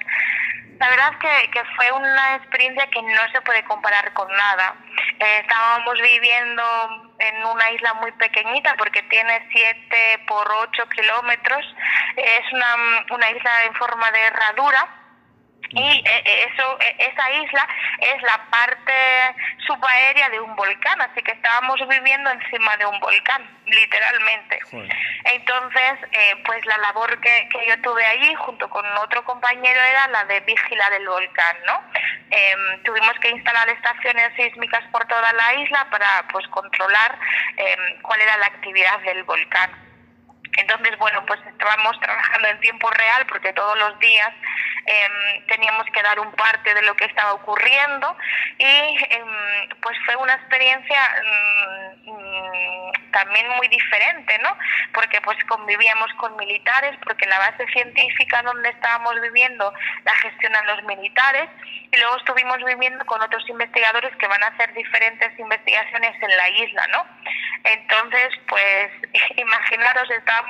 La 0.79 0.89
verdad 0.89 1.17
que, 1.19 1.51
que 1.51 1.63
fue 1.75 1.91
una 1.91 2.35
experiencia 2.35 2.87
que 2.87 3.01
no 3.01 3.31
se 3.31 3.41
puede 3.41 3.63
comparar 3.63 4.13
con 4.13 4.27
nada. 4.31 4.75
Eh, 5.19 5.39
estábamos 5.41 5.99
viviendo 6.01 6.63
en 7.19 7.45
una 7.45 7.71
isla 7.71 7.93
muy 7.95 8.11
pequeñita 8.13 8.75
porque 8.77 9.01
tiene 9.03 9.47
7 9.51 10.23
por 10.27 10.47
8 10.51 10.89
kilómetros. 10.89 11.65
Es 12.15 12.53
una, 12.53 13.05
una 13.11 13.31
isla 13.31 13.63
en 13.65 13.73
forma 13.75 14.11
de 14.11 14.21
herradura 14.21 14.96
y 15.69 16.03
eso, 16.05 16.77
esa 16.97 17.31
isla 17.31 17.67
es 17.99 18.21
la 18.21 18.45
parte 18.49 18.93
subaérea 19.65 20.29
de 20.29 20.39
un 20.39 20.55
volcán, 20.55 21.01
así 21.01 21.21
que 21.21 21.31
estábamos 21.31 21.79
viviendo 21.87 22.29
encima 22.29 22.75
de 22.77 22.85
un 22.85 22.99
volcán, 22.99 23.47
literalmente. 23.65 24.59
Joder. 24.61 24.95
Entonces, 25.25 25.93
eh, 26.11 26.35
pues 26.45 26.65
la 26.65 26.77
labor 26.77 27.19
que, 27.19 27.49
que, 27.49 27.67
yo 27.67 27.81
tuve 27.81 28.05
allí 28.05 28.33
junto 28.35 28.69
con 28.69 28.85
otro 28.97 29.23
compañero 29.23 29.81
era 29.81 30.07
la 30.07 30.23
de 30.25 30.39
vigilar 30.41 30.93
el 30.93 31.07
volcán, 31.07 31.57
¿no? 31.65 31.81
Eh, 32.31 32.55
tuvimos 32.83 33.13
que 33.19 33.29
instalar 33.29 33.69
estaciones 33.69 34.33
sísmicas 34.35 34.83
por 34.91 35.05
toda 35.07 35.33
la 35.33 35.53
isla 35.55 35.87
para 35.89 36.27
pues 36.31 36.47
controlar 36.47 37.17
eh, 37.57 37.77
cuál 38.01 38.21
era 38.21 38.37
la 38.37 38.47
actividad 38.47 38.99
del 39.01 39.23
volcán. 39.23 39.86
Entonces, 40.57 40.97
bueno, 40.97 41.23
pues 41.25 41.39
estábamos 41.45 41.99
trabajando 41.99 42.47
en 42.49 42.59
tiempo 42.59 42.89
real 42.89 43.25
porque 43.27 43.53
todos 43.53 43.77
los 43.77 43.97
días 43.99 44.33
eh, 44.85 45.43
teníamos 45.47 45.85
que 45.93 46.01
dar 46.01 46.19
un 46.19 46.31
parte 46.33 46.73
de 46.73 46.81
lo 46.83 46.95
que 46.95 47.05
estaba 47.05 47.33
ocurriendo 47.33 48.17
y 48.57 48.65
eh, 48.65 49.23
pues 49.81 49.97
fue 50.05 50.15
una 50.15 50.33
experiencia 50.33 50.99
mmm, 52.05 53.11
también 53.11 53.49
muy 53.57 53.67
diferente, 53.67 54.37
¿no? 54.39 54.57
Porque 54.93 55.19
pues 55.21 55.37
convivíamos 55.45 56.13
con 56.13 56.35
militares, 56.37 56.95
porque 57.03 57.25
la 57.25 57.39
base 57.39 57.65
científica 57.67 58.41
donde 58.43 58.69
estábamos 58.69 59.19
viviendo 59.21 59.73
la 60.05 60.15
gestionan 60.15 60.65
los 60.67 60.83
militares 60.83 61.49
y 61.91 61.97
luego 61.97 62.17
estuvimos 62.17 62.57
viviendo 62.63 63.05
con 63.05 63.21
otros 63.21 63.47
investigadores 63.49 64.15
que 64.17 64.27
van 64.27 64.43
a 64.43 64.47
hacer 64.47 64.73
diferentes 64.73 65.37
investigaciones 65.39 66.15
en 66.21 66.37
la 66.37 66.49
isla, 66.49 66.87
¿no? 66.87 67.05
Entonces, 67.63 68.29
pues 68.47 68.91
imaginaros, 69.35 70.09
estábamos 70.11 70.46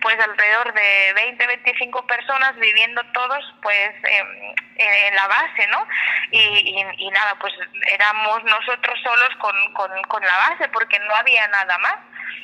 pues 0.00 0.18
alrededor 0.18 0.72
de 0.72 1.12
20, 1.14 1.46
25 1.46 2.06
personas 2.06 2.56
viviendo 2.56 3.02
todos 3.12 3.54
pues 3.62 3.90
eh, 4.04 4.54
en 4.76 5.14
la 5.14 5.26
base, 5.28 5.66
¿no? 5.68 5.86
Y, 6.30 6.38
y, 6.38 7.06
y, 7.06 7.10
nada, 7.10 7.36
pues 7.40 7.52
éramos 7.92 8.44
nosotros 8.44 8.98
solos 9.02 9.30
con, 9.38 9.54
con, 9.74 9.90
con 10.04 10.22
la 10.22 10.36
base 10.48 10.68
porque 10.68 10.98
no 11.00 11.14
había 11.14 11.46
nada 11.48 11.78
más. 11.78 11.96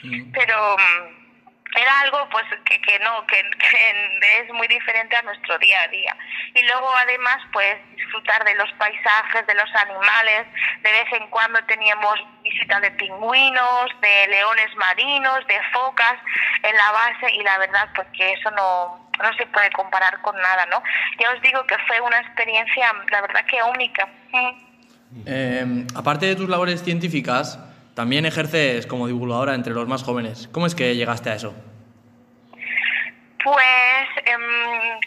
Mm. 0.02 0.32
Pero 0.32 0.76
era 1.74 2.00
algo 2.00 2.28
pues 2.30 2.44
que, 2.64 2.80
que 2.80 2.98
no 3.00 3.26
que, 3.26 3.36
que, 3.58 4.40
es 4.40 4.52
muy 4.52 4.68
diferente 4.68 5.16
a 5.16 5.22
nuestro 5.22 5.58
día 5.58 5.82
a 5.82 5.88
día. 5.88 6.16
Y 6.54 6.62
luego 6.62 6.88
además 7.02 7.38
pues 7.52 7.76
disfrutar 7.96 8.44
de 8.44 8.54
los 8.54 8.70
paisajes 8.74 9.46
de 9.46 9.54
los 9.54 9.74
animales. 9.74 10.46
De 10.82 10.92
vez 10.92 11.06
en 11.12 11.26
cuando 11.28 11.62
teníamos 11.64 12.14
visita 12.42 12.80
de 12.80 12.90
pingüinos 12.92 13.90
de 14.00 14.28
leones 14.28 14.74
marinos 14.76 15.46
de 15.46 15.60
focas 15.72 16.14
en 16.62 16.76
la 16.76 16.92
base. 16.92 17.34
Y 17.34 17.42
la 17.42 17.58
verdad 17.58 17.88
pues 17.94 18.08
que 18.16 18.32
eso 18.32 18.50
no 18.52 19.06
no 19.18 19.32
se 19.34 19.46
puede 19.46 19.70
comparar 19.70 20.20
con 20.20 20.36
nada 20.36 20.66
no 20.66 20.82
ya 21.18 21.32
os 21.32 21.40
digo 21.40 21.66
que 21.66 21.78
fue 21.86 21.98
una 22.02 22.18
experiencia 22.18 22.92
la 23.10 23.22
verdad 23.22 23.46
que 23.46 23.62
única. 23.62 24.06
Eh, 25.24 25.86
aparte 25.94 26.26
de 26.26 26.36
tus 26.36 26.50
labores 26.50 26.82
científicas 26.84 27.58
también 27.96 28.26
ejerces 28.26 28.86
como 28.86 29.06
divulgadora 29.06 29.54
entre 29.54 29.72
los 29.72 29.88
más 29.88 30.02
jóvenes. 30.02 30.50
¿Cómo 30.52 30.66
es 30.66 30.74
que 30.74 30.94
llegaste 30.94 31.30
a 31.30 31.34
eso? 31.34 31.54
Pues 33.42 34.06
eh, 34.26 35.00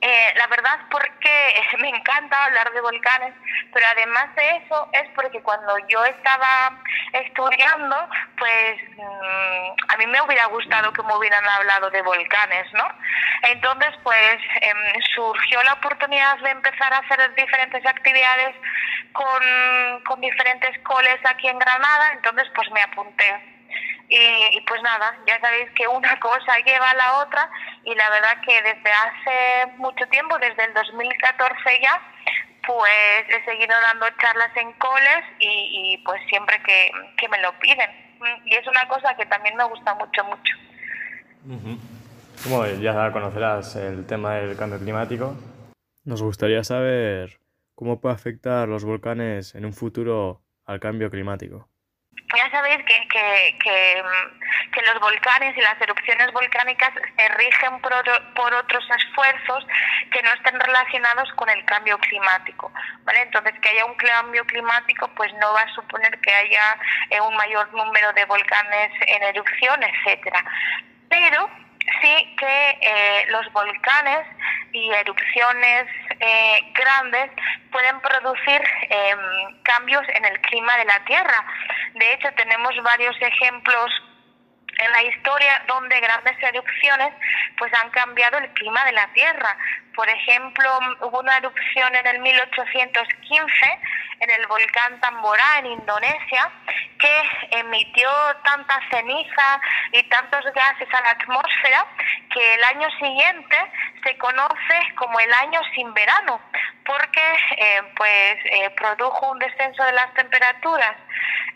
eh, 0.00 0.32
la 0.36 0.46
verdad 0.46 0.78
porque 0.90 1.62
me 1.78 1.88
encanta 1.88 2.44
hablar 2.44 2.72
de 2.72 2.80
volcanes, 2.80 3.34
pero 3.72 3.86
además 3.90 4.34
de 4.36 4.56
eso 4.56 4.88
es 4.92 5.08
porque 5.14 5.42
cuando 5.42 5.76
yo 5.88 6.04
estaba 6.04 6.80
estudiando, 7.12 8.08
pues 8.38 8.76
mmm, 8.96 9.74
a 9.88 9.96
mí 9.96 10.06
me 10.06 10.20
hubiera 10.22 10.46
gustado 10.46 10.92
que 10.92 11.02
me 11.02 11.16
hubieran 11.16 11.44
hablado 11.44 11.90
de 11.90 12.02
volcanes, 12.02 12.72
¿no? 12.74 12.86
Entonces, 13.42 13.90
pues 14.02 14.38
eh, 14.60 14.72
surgió 15.14 15.62
la 15.64 15.74
oportunidad 15.74 16.38
de 16.38 16.50
empezar 16.50 16.92
a 16.92 16.98
hacer 16.98 17.34
diferentes 17.34 17.84
actividades 17.86 18.54
con, 19.12 20.04
con 20.04 20.20
diferentes 20.20 20.78
coles 20.84 21.18
aquí 21.24 21.48
en 21.48 21.58
Granada, 21.58 22.12
entonces 22.14 22.48
pues 22.54 22.70
me 22.70 22.82
apunté. 22.82 23.57
Y, 24.08 24.16
y, 24.16 24.60
pues 24.62 24.82
nada, 24.82 25.18
ya 25.26 25.38
sabéis 25.40 25.70
que 25.72 25.86
una 25.86 26.18
cosa 26.20 26.58
lleva 26.64 26.90
a 26.90 26.94
la 26.94 27.18
otra 27.18 27.50
y 27.84 27.94
la 27.94 28.08
verdad 28.10 28.40
que 28.44 28.54
desde 28.62 28.90
hace 28.90 29.76
mucho 29.76 30.06
tiempo, 30.08 30.38
desde 30.38 30.64
el 30.64 30.74
2014 30.74 31.80
ya, 31.82 32.00
pues 32.66 33.24
he 33.28 33.44
seguido 33.44 33.74
dando 33.80 34.06
charlas 34.20 34.56
en 34.56 34.72
coles 34.74 35.24
y, 35.38 35.94
y 35.94 35.98
pues 36.04 36.20
siempre 36.28 36.60
que, 36.62 36.90
que, 37.18 37.28
me 37.28 37.40
lo 37.40 37.52
piden. 37.60 37.90
Y 38.44 38.54
es 38.54 38.66
una 38.66 38.86
cosa 38.88 39.14
que 39.16 39.26
también 39.26 39.56
me 39.56 39.64
gusta 39.64 39.94
mucho, 39.94 40.24
mucho. 40.24 40.54
Uh 41.46 41.54
-huh. 41.54 41.78
Como 42.44 42.66
ya 42.66 43.12
conocerás 43.12 43.76
el 43.76 44.06
tema 44.06 44.34
del 44.34 44.56
cambio 44.56 44.78
climático, 44.78 45.36
nos 46.04 46.22
gustaría 46.22 46.62
saber 46.64 47.40
cómo 47.74 48.00
puede 48.00 48.14
afectar 48.14 48.68
los 48.68 48.84
volcanes 48.84 49.54
en 49.54 49.64
un 49.64 49.72
futuro 49.72 50.42
al 50.64 50.80
cambio 50.80 51.10
climático 51.10 51.68
ya 52.36 52.50
sabéis 52.50 52.84
que, 52.84 53.08
que, 53.08 53.56
que, 53.62 54.02
que, 54.72 54.82
los 54.82 55.00
volcanes 55.00 55.56
y 55.56 55.60
las 55.62 55.80
erupciones 55.80 56.30
volcánicas 56.32 56.92
se 57.16 57.28
rigen 57.28 57.80
por, 57.80 57.92
por, 58.34 58.54
otros 58.54 58.84
esfuerzos 58.96 59.66
que 60.10 60.22
no 60.22 60.32
estén 60.32 60.60
relacionados 60.60 61.32
con 61.32 61.48
el 61.48 61.64
cambio 61.64 61.98
climático, 61.98 62.70
¿vale? 63.04 63.22
Entonces, 63.22 63.54
que 63.60 63.70
haya 63.70 63.86
un 63.86 63.94
cambio 63.94 64.44
climático, 64.44 65.08
pues 65.16 65.32
no 65.34 65.52
va 65.54 65.62
a 65.62 65.74
suponer 65.74 66.20
que 66.20 66.32
haya 66.32 66.78
eh, 67.10 67.20
un 67.20 67.34
mayor 67.34 67.72
número 67.72 68.12
de 68.12 68.24
volcanes 68.26 68.92
en 69.06 69.22
erupción, 69.22 69.82
etcétera. 69.82 70.44
Pero 71.08 71.48
sí 72.00 72.34
que 72.36 72.70
eh, 72.80 73.26
los 73.28 73.52
volcanes 73.52 74.26
y 74.72 74.90
erupciones 74.90 75.86
eh, 76.20 76.72
grandes 76.74 77.30
pueden 77.70 78.00
producir 78.00 78.62
eh, 78.90 79.14
cambios 79.62 80.02
en 80.14 80.24
el 80.24 80.40
clima 80.42 80.76
de 80.78 80.84
la 80.84 81.04
Tierra. 81.04 81.44
De 81.94 82.12
hecho, 82.12 82.28
tenemos 82.36 82.74
varios 82.82 83.16
ejemplos 83.20 83.90
en 84.78 84.92
la 84.92 85.02
historia 85.02 85.62
donde 85.66 86.00
grandes 86.00 86.36
erupciones 86.42 87.12
pues 87.56 87.72
han 87.74 87.90
cambiado 87.90 88.38
el 88.38 88.48
clima 88.54 88.84
de 88.84 88.92
la 88.92 89.06
Tierra. 89.08 89.56
Por 89.94 90.08
ejemplo, 90.08 90.78
hubo 91.00 91.20
una 91.20 91.36
erupción 91.36 91.94
en 91.94 92.06
el 92.06 92.20
1815 92.20 93.78
en 94.20 94.30
el 94.30 94.46
volcán 94.46 95.00
Tamborá 95.00 95.58
en 95.58 95.66
Indonesia, 95.66 96.50
que 96.98 97.58
emitió 97.58 98.10
tanta 98.44 98.80
ceniza 98.90 99.60
y 99.92 100.02
tantos 100.04 100.44
gases 100.52 100.88
a 100.92 101.00
la 101.00 101.10
atmósfera 101.10 101.86
que 102.32 102.54
el 102.54 102.64
año 102.64 102.90
siguiente 102.98 103.56
se 104.02 104.16
conoce 104.18 104.94
como 104.96 105.20
el 105.20 105.32
año 105.32 105.60
sin 105.74 105.92
verano, 105.94 106.40
porque 106.84 107.22
eh, 107.56 107.82
pues 107.94 108.38
eh, 108.44 108.70
produjo 108.70 109.30
un 109.30 109.38
descenso 109.38 109.84
de 109.84 109.92
las 109.92 110.12
temperaturas 110.14 110.96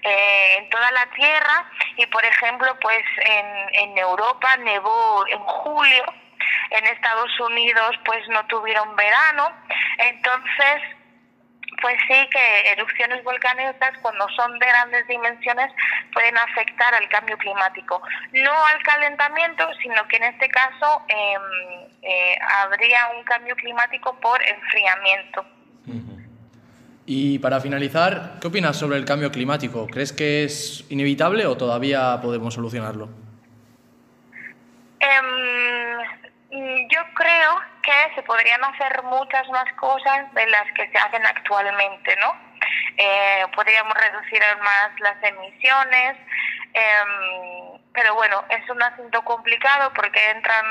eh, 0.03 0.57
en 0.59 0.71
toda 0.71 0.91
la 0.93 1.07
Tierra 1.07 1.71
y 1.97 2.07
por 2.07 2.25
ejemplo 2.25 2.77
pues 2.81 3.03
en, 3.25 3.75
en 3.75 3.99
Europa 3.99 4.57
nevó 4.59 5.25
en 5.29 5.39
julio, 5.41 6.05
en 6.71 6.87
Estados 6.87 7.41
Unidos 7.41 7.97
pues 8.05 8.27
no 8.29 8.45
tuvieron 8.47 8.95
verano, 8.97 9.51
entonces 9.99 10.83
pues 11.81 11.97
sí 12.07 12.29
que 12.31 12.71
erupciones 12.73 13.23
volcánicas 13.25 13.93
cuando 14.03 14.29
son 14.31 14.59
de 14.59 14.67
grandes 14.67 15.07
dimensiones 15.09 15.73
pueden 16.13 16.37
afectar 16.39 16.95
al 16.95 17.09
cambio 17.09 17.37
climático. 17.39 18.01
No 18.33 18.67
al 18.67 18.83
calentamiento, 18.83 19.69
sino 19.83 20.07
que 20.09 20.17
en 20.17 20.25
este 20.25 20.49
caso 20.49 21.03
eh, 21.09 21.37
eh, 22.03 22.39
habría 22.63 23.09
un 23.17 23.25
cambio 23.25 23.57
climático 23.57 24.15
por 24.21 24.41
enfriamiento. 24.47 25.45
Y 27.05 27.39
para 27.41 27.61
finalizar, 27.61 28.39
¿qué 28.41 28.47
opinas 28.47 28.77
sobre 28.77 28.97
el 28.97 29.05
cambio 29.05 29.33
climático? 29.33 29.87
¿Crees 29.89 30.13
que 30.13 30.45
es 30.45 30.85
inevitable 30.89 31.47
o 31.47 31.57
todavía 31.57 32.21
podemos 32.23 32.55
solucionarlo? 32.55 33.09
Em, 35.01 36.89
yo 36.89 37.01
creo 37.15 37.61
que 37.83 38.15
se 38.15 38.23
podrían 38.23 38.63
hacer 38.65 39.03
muchas 39.03 39.49
más 39.49 39.73
cosas 39.75 40.33
de 40.33 40.47
las 40.47 40.71
que 40.75 40.89
se 40.91 40.99
hacen 40.99 41.27
actualmente, 41.27 42.15
¿no? 42.21 42.52
Eh, 42.97 43.45
podríamos 43.55 43.95
reducir 43.95 44.41
más 44.63 44.91
las 45.01 45.17
emisiones, 45.23 46.17
em, 46.75 47.81
pero 47.95 48.15
bueno, 48.15 48.43
es 48.49 48.69
un 48.71 48.83
asunto 48.83 49.23
complicado 49.23 49.93
porque 49.95 50.31
entran 50.31 50.65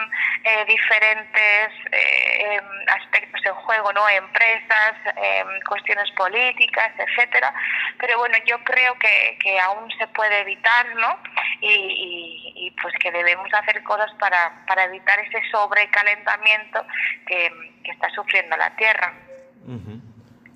eh, 0.44 0.66
diferentes 0.66 1.70
eh, 1.92 2.56
em, 2.58 2.90
aspectos 2.90 3.42
en 3.46 3.54
juego, 3.54 3.94
¿no? 3.94 4.10
Empresas, 4.10 4.94
em, 5.16 5.62
cuestiones 5.68 6.10
políticas, 6.12 6.92
etcétera. 6.98 7.54
Pero 8.00 8.18
bueno, 8.18 8.38
yo 8.46 8.58
creo 8.64 8.98
que, 8.98 9.38
que 9.40 9.60
aún 9.60 9.92
se 10.00 10.08
puede 10.08 10.40
evitar, 10.42 10.88
¿no? 10.96 11.20
Y, 11.62 11.70
y- 11.70 12.54
y, 12.68 12.72
pues 12.82 12.94
que 13.00 13.12
debemos 13.12 13.52
hacer 13.54 13.84
cosas 13.84 14.12
para, 14.20 14.66
para 14.68 14.84
evitar 14.86 15.20
ese 15.20 15.42
sobrecalentamiento 15.52 16.86
que, 17.28 17.52
que 17.84 17.92
está 17.92 18.10
sufriendo 18.12 18.58
la 18.58 18.76
Tierra. 18.76 19.14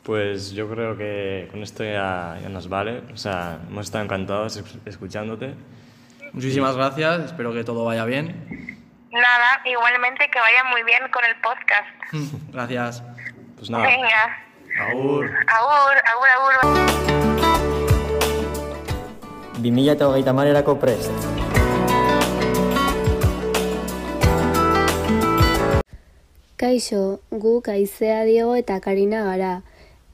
Pues 0.05 0.51
yo 0.51 0.69
creo 0.69 0.95
que 0.95 1.47
con 1.51 1.63
esto 1.63 1.83
ya, 1.83 2.37
ya 2.41 2.49
nos 2.49 2.69
vale. 2.69 3.01
O 3.11 3.17
sea, 3.17 3.57
hemos 3.67 3.85
estado 3.87 4.03
encantados 4.03 4.55
es- 4.57 4.77
escuchándote. 4.85 5.55
Muchísimas 6.31 6.75
gracias, 6.75 7.25
espero 7.25 7.53
que 7.53 7.63
todo 7.63 7.85
vaya 7.85 8.05
bien. 8.05 8.77
Nada, 9.11 9.61
igualmente 9.65 10.29
que 10.31 10.39
vaya 10.39 10.63
muy 10.69 10.83
bien 10.83 10.99
con 11.11 11.23
el 11.23 11.35
podcast. 11.41 11.87
Gracias. 12.53 13.01
Pues 13.57 13.69
nada. 13.69 13.85
Venga, 13.87 14.37
Agur. 14.89 15.25
agur, 15.47 15.95
agur, 16.11 16.29
agur. 16.35 16.75
2030 19.63 20.33
marerako 20.33 20.77
prest. 20.77 21.11
Kaixo, 26.57 27.19
guk 27.31 27.67
Aizea 27.69 28.23
Diego 28.23 28.55
eta 28.55 28.79
Karina 28.79 29.23
gara, 29.23 29.61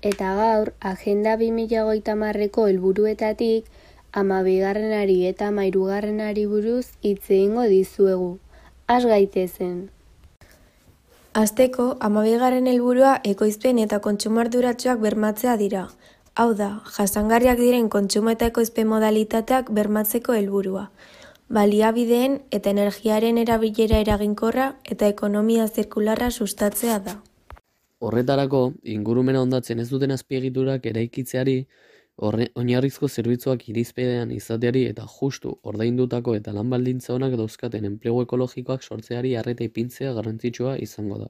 eta 0.01 0.33
gaur 0.35 0.73
Agenda 0.79 1.37
2030 1.37 2.15
marreko 2.15 2.67
helburuetatik 2.67 3.65
ama 4.11 4.41
bigarrenari 4.43 5.25
eta 5.27 5.51
mairugarrenari 5.51 6.45
buruz 6.45 6.85
hitz 7.01 7.29
egingo 7.29 7.63
dizuegu. 7.69 8.37
Has 8.87 9.05
gaitezen. 9.05 9.89
Azteko, 11.33 11.95
amabigarren 12.03 12.67
helburua 12.67 13.13
ekoizpen 13.23 13.79
eta 13.79 14.01
kontsumo 14.03 14.41
arduratsuak 14.41 14.99
bermatzea 14.99 15.55
dira. 15.61 15.85
Hau 16.35 16.53
da, 16.59 16.81
jasangarriak 16.97 17.59
diren 17.59 17.87
kontsumo 17.89 18.33
eta 18.35 18.49
ekoizpen 18.51 18.89
modalitateak 18.91 19.71
bermatzeko 19.71 20.35
helburua. 20.35 20.89
Baliabideen 21.47 22.39
eta 22.51 22.71
energiaren 22.75 23.37
erabilera 23.37 23.99
eraginkorra 24.03 24.73
eta 24.83 25.07
ekonomia 25.07 25.67
zirkularra 25.67 26.31
sustatzea 26.31 26.99
da. 26.99 27.19
Horretarako, 28.01 28.59
ingurumena 28.95 29.41
ondatzen 29.45 29.79
ez 29.79 29.87
duten 29.91 30.11
azpiegiturak 30.15 30.85
eraikitzeari, 30.89 31.57
horre, 32.27 32.47
oinarrizko 32.57 33.07
zerbitzuak 33.07 33.67
irizpedean 33.69 34.31
izateari 34.35 34.81
eta 34.89 35.05
justu 35.17 35.53
ordaindutako 35.71 36.33
eta 36.37 36.53
lan 36.55 36.71
baldintza 36.73 37.13
onak 37.13 37.35
dauzkaten 37.41 37.85
enplegu 37.89 38.23
ekologikoak 38.25 38.83
sortzeari 38.83 39.35
arreta 39.41 39.67
ipintzea 39.67 40.13
garrantzitsua 40.17 40.75
izango 40.85 41.19
da. 41.23 41.29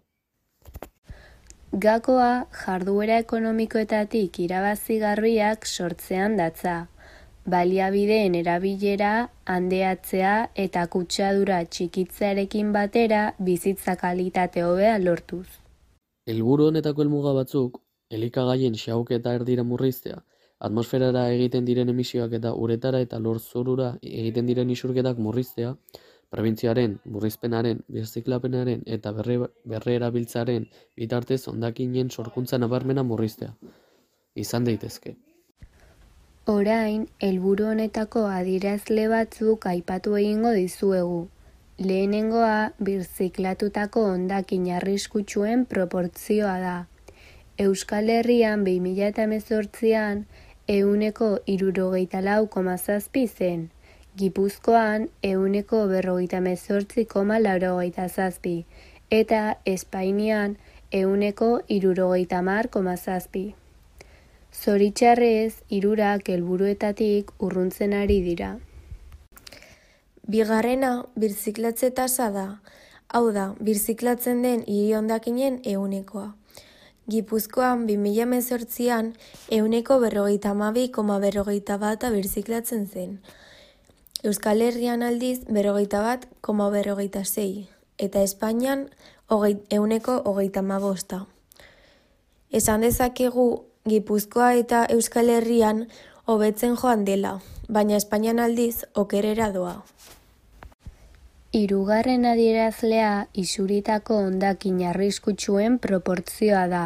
Gakoa 1.83 2.31
jarduera 2.63 3.17
ekonomikoetatik 3.23 4.39
irabazi 4.45 4.97
garbiak 5.03 5.67
sortzean 5.67 6.35
datza. 6.39 6.75
Baliabideen 7.51 8.35
erabilera, 8.37 9.13
handeatzea 9.49 10.33
eta 10.65 10.83
kutsadura 10.95 11.63
txikitzearekin 11.65 12.75
batera 12.75 13.23
bizitza 13.39 13.95
kalitate 14.03 14.67
hobea 14.67 14.99
lortuz. 14.99 15.60
Helburu 16.31 16.67
honetako 16.69 17.03
helmuga 17.03 17.31
batzuk, 17.35 17.79
elikagaien 18.17 18.75
xahuketa 18.81 19.33
erdira 19.37 19.63
murriztea, 19.71 20.19
atmosferara 20.67 21.23
egiten 21.33 21.65
diren 21.69 21.89
emisioak 21.93 22.35
eta 22.37 22.53
uretara 22.65 23.01
eta 23.05 23.19
lorzurura 23.25 23.87
egiten 24.11 24.47
diren 24.51 24.69
isurketak 24.75 25.19
murriztea, 25.25 25.73
prebentzioaren, 26.31 26.93
murrizpenaren, 27.15 27.81
birziklapenaren 27.95 28.85
eta 28.97 29.11
berre, 29.17 29.37
berrerabiltzaren 29.73 30.69
bitartez 31.01 31.41
hondakinen 31.51 32.13
sorkuntza 32.15 32.61
nabarmena 32.63 33.03
murriztea. 33.03 33.51
Izan 34.45 34.69
daitezke. 34.69 35.17
Orain, 36.55 37.03
helburu 37.27 37.67
honetako 37.73 38.23
adierazle 38.37 39.09
batzuk 39.11 39.67
aipatu 39.73 40.15
egingo 40.21 40.55
dizuegu. 40.61 41.19
Lehenengoa, 41.81 42.71
birziklatutako 42.83 44.01
hondakin 44.11 44.67
arriskutsuen 44.75 45.63
proportzioa 45.65 46.57
da. 46.61 46.73
Euskal 47.63 48.11
Herrian 48.13 48.65
2018an 48.67 50.21
euneko 50.69 51.31
irurogeita 51.55 52.21
lau 52.21 52.45
koma 52.53 52.77
zazpi 52.77 53.25
zen, 53.27 53.65
Gipuzkoan 54.17 55.09
euneko 55.23 55.81
berrogeita 55.89 56.43
mezortzi 56.45 57.07
koma 57.15 57.41
laurogeita 57.41 58.07
zazpi, 58.09 58.55
eta 59.09 59.43
Espainian 59.65 60.57
euneko 60.91 61.51
irurogeita 61.67 62.43
mar 62.45 62.69
koma 62.69 62.97
zazpi. 62.97 63.47
Zoritxarrez, 64.53 65.63
hirurak 65.69 66.29
helburuetatik 66.29 67.31
urruntzen 67.39 67.97
ari 68.03 68.21
dira. 68.27 68.57
Bigarrena, 70.31 71.07
birziklatze 71.19 71.89
tasa 71.91 72.29
da. 72.31 72.45
Hau 73.11 73.33
da, 73.35 73.49
birziklatzen 73.59 74.37
den 74.45 74.61
hiri 74.63 74.93
hondakinen 74.95 75.57
eunekoa. 75.67 76.29
Gipuzkoan 77.11 77.81
2018an 77.89 79.09
euneko 79.57 79.97
berrogeita 79.99 80.53
hamabi 80.53 80.85
koma 80.97 81.17
berrogeita 81.19 81.75
bata 81.81 82.13
birziklatzen 82.13 82.85
zen. 82.87 83.17
Euskal 84.23 84.63
Herrian 84.63 85.03
aldiz 85.03 85.41
berrogeita 85.49 85.99
bat 86.05 86.23
koma 86.39 86.69
berrogeita 86.71 87.25
sei, 87.25 87.67
eta 87.99 88.23
Espainian 88.23 88.85
hogei, 89.27 89.57
euneko 89.79 90.21
hogeita 90.31 90.63
hamabosta. 90.63 91.25
Esan 92.61 92.87
dezakegu 92.87 93.49
Gipuzkoa 93.89 94.53
eta 94.63 94.85
Euskal 94.95 95.35
Herrian 95.35 95.89
hobetzen 96.23 96.79
joan 96.79 97.03
dela, 97.03 97.41
baina 97.67 97.99
Espainian 97.99 98.39
aldiz 98.39 98.85
okerera 98.95 99.51
doa. 99.51 99.81
Hirugarren 101.51 102.23
adierazlea 102.23 103.27
isuritako 103.41 104.21
hondakin 104.25 104.77
arriskutsuen 104.87 105.73
proportzioa 105.83 106.61
da. 106.71 106.83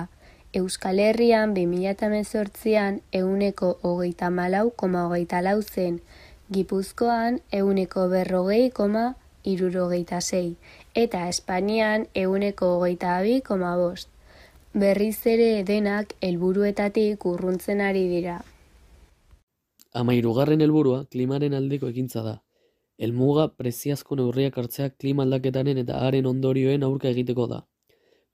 Euskal 0.58 0.97
Herrian 1.04 1.51
2018an 1.54 2.95
euneko 3.19 3.69
hogeita 3.83 4.31
malau 4.33 4.71
koma 4.71 5.04
hogeita 5.06 5.44
lau 5.46 5.60
zen, 5.62 6.00
Gipuzkoan 6.50 7.37
euneko 7.54 8.08
berrogei 8.10 8.71
koma 8.71 9.04
irurogeita 9.44 10.21
sei, 10.21 10.56
eta 10.96 11.27
Espainian 11.29 12.08
euneko 12.23 12.71
hogeita 12.79 13.19
abi 13.19 13.42
koma 13.42 13.75
bost. 13.77 14.10
Berriz 14.73 15.19
ere 15.29 15.62
denak 15.63 16.17
helburuetatik 16.21 17.29
urruntzen 17.33 17.85
ari 17.85 18.08
dira. 18.10 18.39
Hamairugarren 19.94 20.65
helburua 20.65 21.04
klimaren 21.06 21.54
aldeko 21.54 21.94
ekintza 21.94 22.25
da. 22.31 22.35
Helmuga 22.98 23.48
preziazko 23.60 24.15
neurriak 24.15 24.58
hartzeak 24.62 24.98
klima 25.04 25.23
aldaketaren 25.27 25.79
eta 25.81 25.98
haren 26.08 26.27
ondorioen 26.29 26.83
aurka 26.87 27.10
egiteko 27.10 27.48
da. 27.52 27.60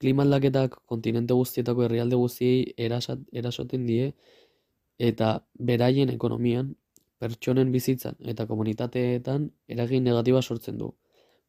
Klima 0.02 0.24
aldaketak 0.28 0.78
kontinente 0.92 1.38
guztietako 1.38 1.86
herrialde 1.86 2.20
guztiei 2.20 2.74
erasat, 2.78 3.20
erasoten 3.42 3.86
die 3.90 4.12
eta 5.10 5.32
beraien 5.72 6.10
ekonomian, 6.14 6.76
pertsonen 7.22 7.72
bizitzan 7.74 8.18
eta 8.34 8.46
komunitateetan 8.50 9.50
eragin 9.76 10.04
negatiba 10.10 10.42
sortzen 10.42 10.78
du. 10.82 10.92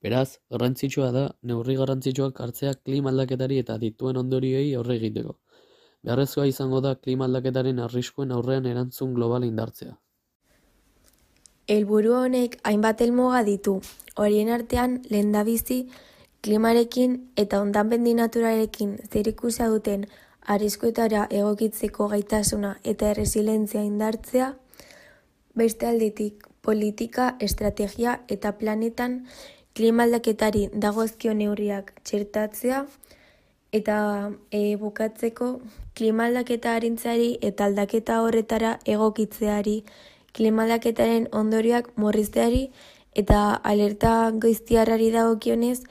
Beraz, 0.02 0.38
garrantzitsua 0.50 1.10
da 1.14 1.24
neurri 1.50 1.76
garrantzitsuak 1.80 2.40
hartzea 2.44 2.72
klima 2.74 3.12
aldaketari 3.12 3.58
eta 3.64 3.76
dituen 3.84 4.20
ondorioei 4.22 4.72
aurre 4.80 4.96
egiteko. 5.00 5.36
Beharrezkoa 6.02 6.48
izango 6.50 6.80
da 6.86 6.94
klima 7.04 7.28
aldaketaren 7.28 7.78
arriskuen 7.84 8.32
aurrean 8.38 8.66
erantzun 8.72 9.14
global 9.18 9.46
indartzea. 9.48 9.94
Helburu 11.68 12.16
honek 12.18 12.56
hainbat 12.66 13.00
helmuga 13.00 13.42
ditu. 13.46 13.76
Horien 14.18 14.48
artean 14.50 14.98
lehendabizi 15.10 15.86
klimarekin 16.42 17.14
eta 17.38 17.60
ondanbendi 17.62 18.14
naturalekin 18.18 18.96
zerikusia 19.12 19.68
duten 19.70 20.08
arriskuetara 20.54 21.28
egokitzeko 21.30 22.08
gaitasuna 22.10 22.74
eta 22.82 23.12
erresilientzia 23.14 23.84
indartzea, 23.86 24.54
beste 25.54 25.86
aldetik 25.86 26.48
politika, 26.62 27.36
estrategia 27.38 28.18
eta 28.28 28.52
planetan 28.58 29.20
klima 29.74 30.02
aldaketari 30.02 30.68
dagozkio 30.74 31.32
neurriak 31.34 31.94
txertatzea 32.02 32.84
eta 33.72 33.96
e, 34.50 34.76
bukatzeko 34.76 35.60
klima 35.94 36.26
aldaketa 36.26 36.74
arintzari 36.76 37.36
eta 37.40 37.70
aldaketa 37.70 38.20
horretara 38.26 38.78
egokitzeari 38.84 39.82
klima 40.32 40.64
aldaketaren 40.64 41.28
ondorioak 41.32 41.92
morrizteari 41.96 42.70
eta 43.22 43.42
alerta 43.72 44.30
goiztiarrari 44.44 45.10
dagokionez 45.12 45.82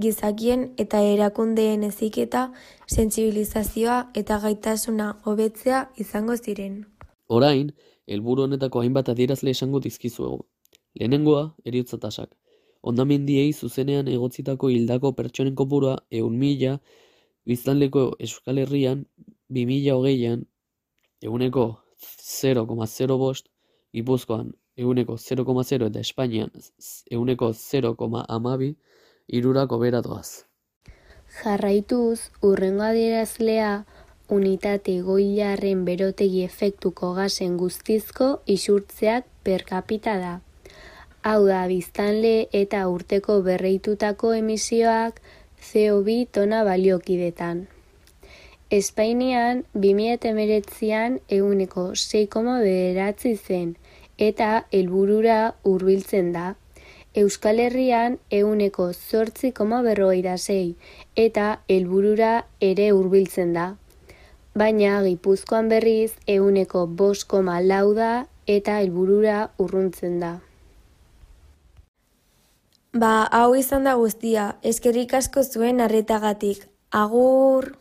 gizakien 0.00 0.66
eta 0.78 1.00
erakundeen 1.00 1.84
heziketa, 1.86 2.50
sentsibilizazioa 2.86 3.98
eta 4.14 4.38
gaitasuna 4.42 5.08
hobetzea 5.24 5.86
izango 5.96 6.36
ziren. 6.36 6.84
Orain, 7.28 7.72
helburu 8.06 8.44
honetako 8.46 8.82
hainbat 8.82 9.08
adierazle 9.12 9.54
esango 9.56 9.80
dizkizuegu. 9.80 10.44
Lehenengoa, 11.00 11.54
eriotza 11.64 11.98
tasak. 11.98 12.30
Ondamendiei 12.82 13.52
zuzenean 13.52 14.08
egotzitako 14.08 14.68
hildako 14.70 15.12
pertsonen 15.16 15.56
kopurua 15.58 15.96
eun 16.10 16.36
mila, 16.38 16.76
biztanleko 17.46 18.12
Euskal 18.20 18.60
Herrian, 18.62 19.04
bi 19.48 19.66
mila 19.66 19.96
hogeian, 19.96 20.44
eguneko 21.22 21.66
0,0 21.98 23.18
bost, 23.18 23.48
Gipuzkoan 23.96 24.52
eguneko 24.76 25.16
0,0 25.16 25.86
eta 25.88 26.00
Espainian 26.04 26.50
eguneko 27.10 27.52
0,amabi, 27.56 28.74
irurako 29.28 29.78
bera 29.80 30.02
doaz. 30.04 30.44
Jarraituz, 31.38 32.30
urrengo 32.48 32.84
adierazlea 32.86 33.70
unitate 34.36 34.98
goilarren 35.06 35.84
berotegi 35.86 36.42
efektuko 36.44 37.14
gasen 37.16 37.56
guztizko 37.62 38.28
isurtzeak 38.56 39.26
per 39.46 39.64
capita 39.64 40.18
da. 40.20 40.34
Hau 41.22 41.40
da, 41.46 41.64
biztanle 41.70 42.34
eta 42.52 42.84
urteko 42.88 43.40
berreitutako 43.46 44.34
emisioak 44.40 45.22
CO2 45.70 46.18
tona 46.36 46.62
baliokidetan. 46.68 47.64
Espainian 48.70 49.64
2019an 49.74 51.20
eguneko 51.38 51.88
6,9 51.94 52.60
beratzi 52.66 53.34
zen 53.36 53.74
eta 54.18 54.66
helburura 54.72 55.54
hurbiltzen 55.64 56.32
da. 56.32 56.54
Euskal 57.16 57.60
Herrian 57.64 58.18
euneko 58.30 58.90
zortzi 58.92 59.52
koma 59.56 59.80
berrogeita 59.82 60.36
sei 60.36 60.76
eta 61.16 61.60
helburura 61.68 62.32
ere 62.60 62.90
hurbiltzen 62.92 63.54
da. 63.56 63.76
Baina 64.56 65.02
Gipuzkoan 65.04 65.68
berriz 65.68 66.12
euneko 66.26 66.86
bost 66.86 67.28
koma 67.28 67.60
lau 67.60 67.94
da 67.94 68.26
eta 68.46 68.78
helburura 68.80 69.50
urruntzen 69.58 70.20
da. 70.20 70.36
Ba, 72.96 73.28
hau 73.28 73.54
izan 73.60 73.84
da 73.84 73.92
guztia, 74.00 74.56
eskerrik 74.62 75.12
asko 75.18 75.42
zuen 75.44 75.82
arretagatik. 75.84 76.62
Agur! 76.90 77.74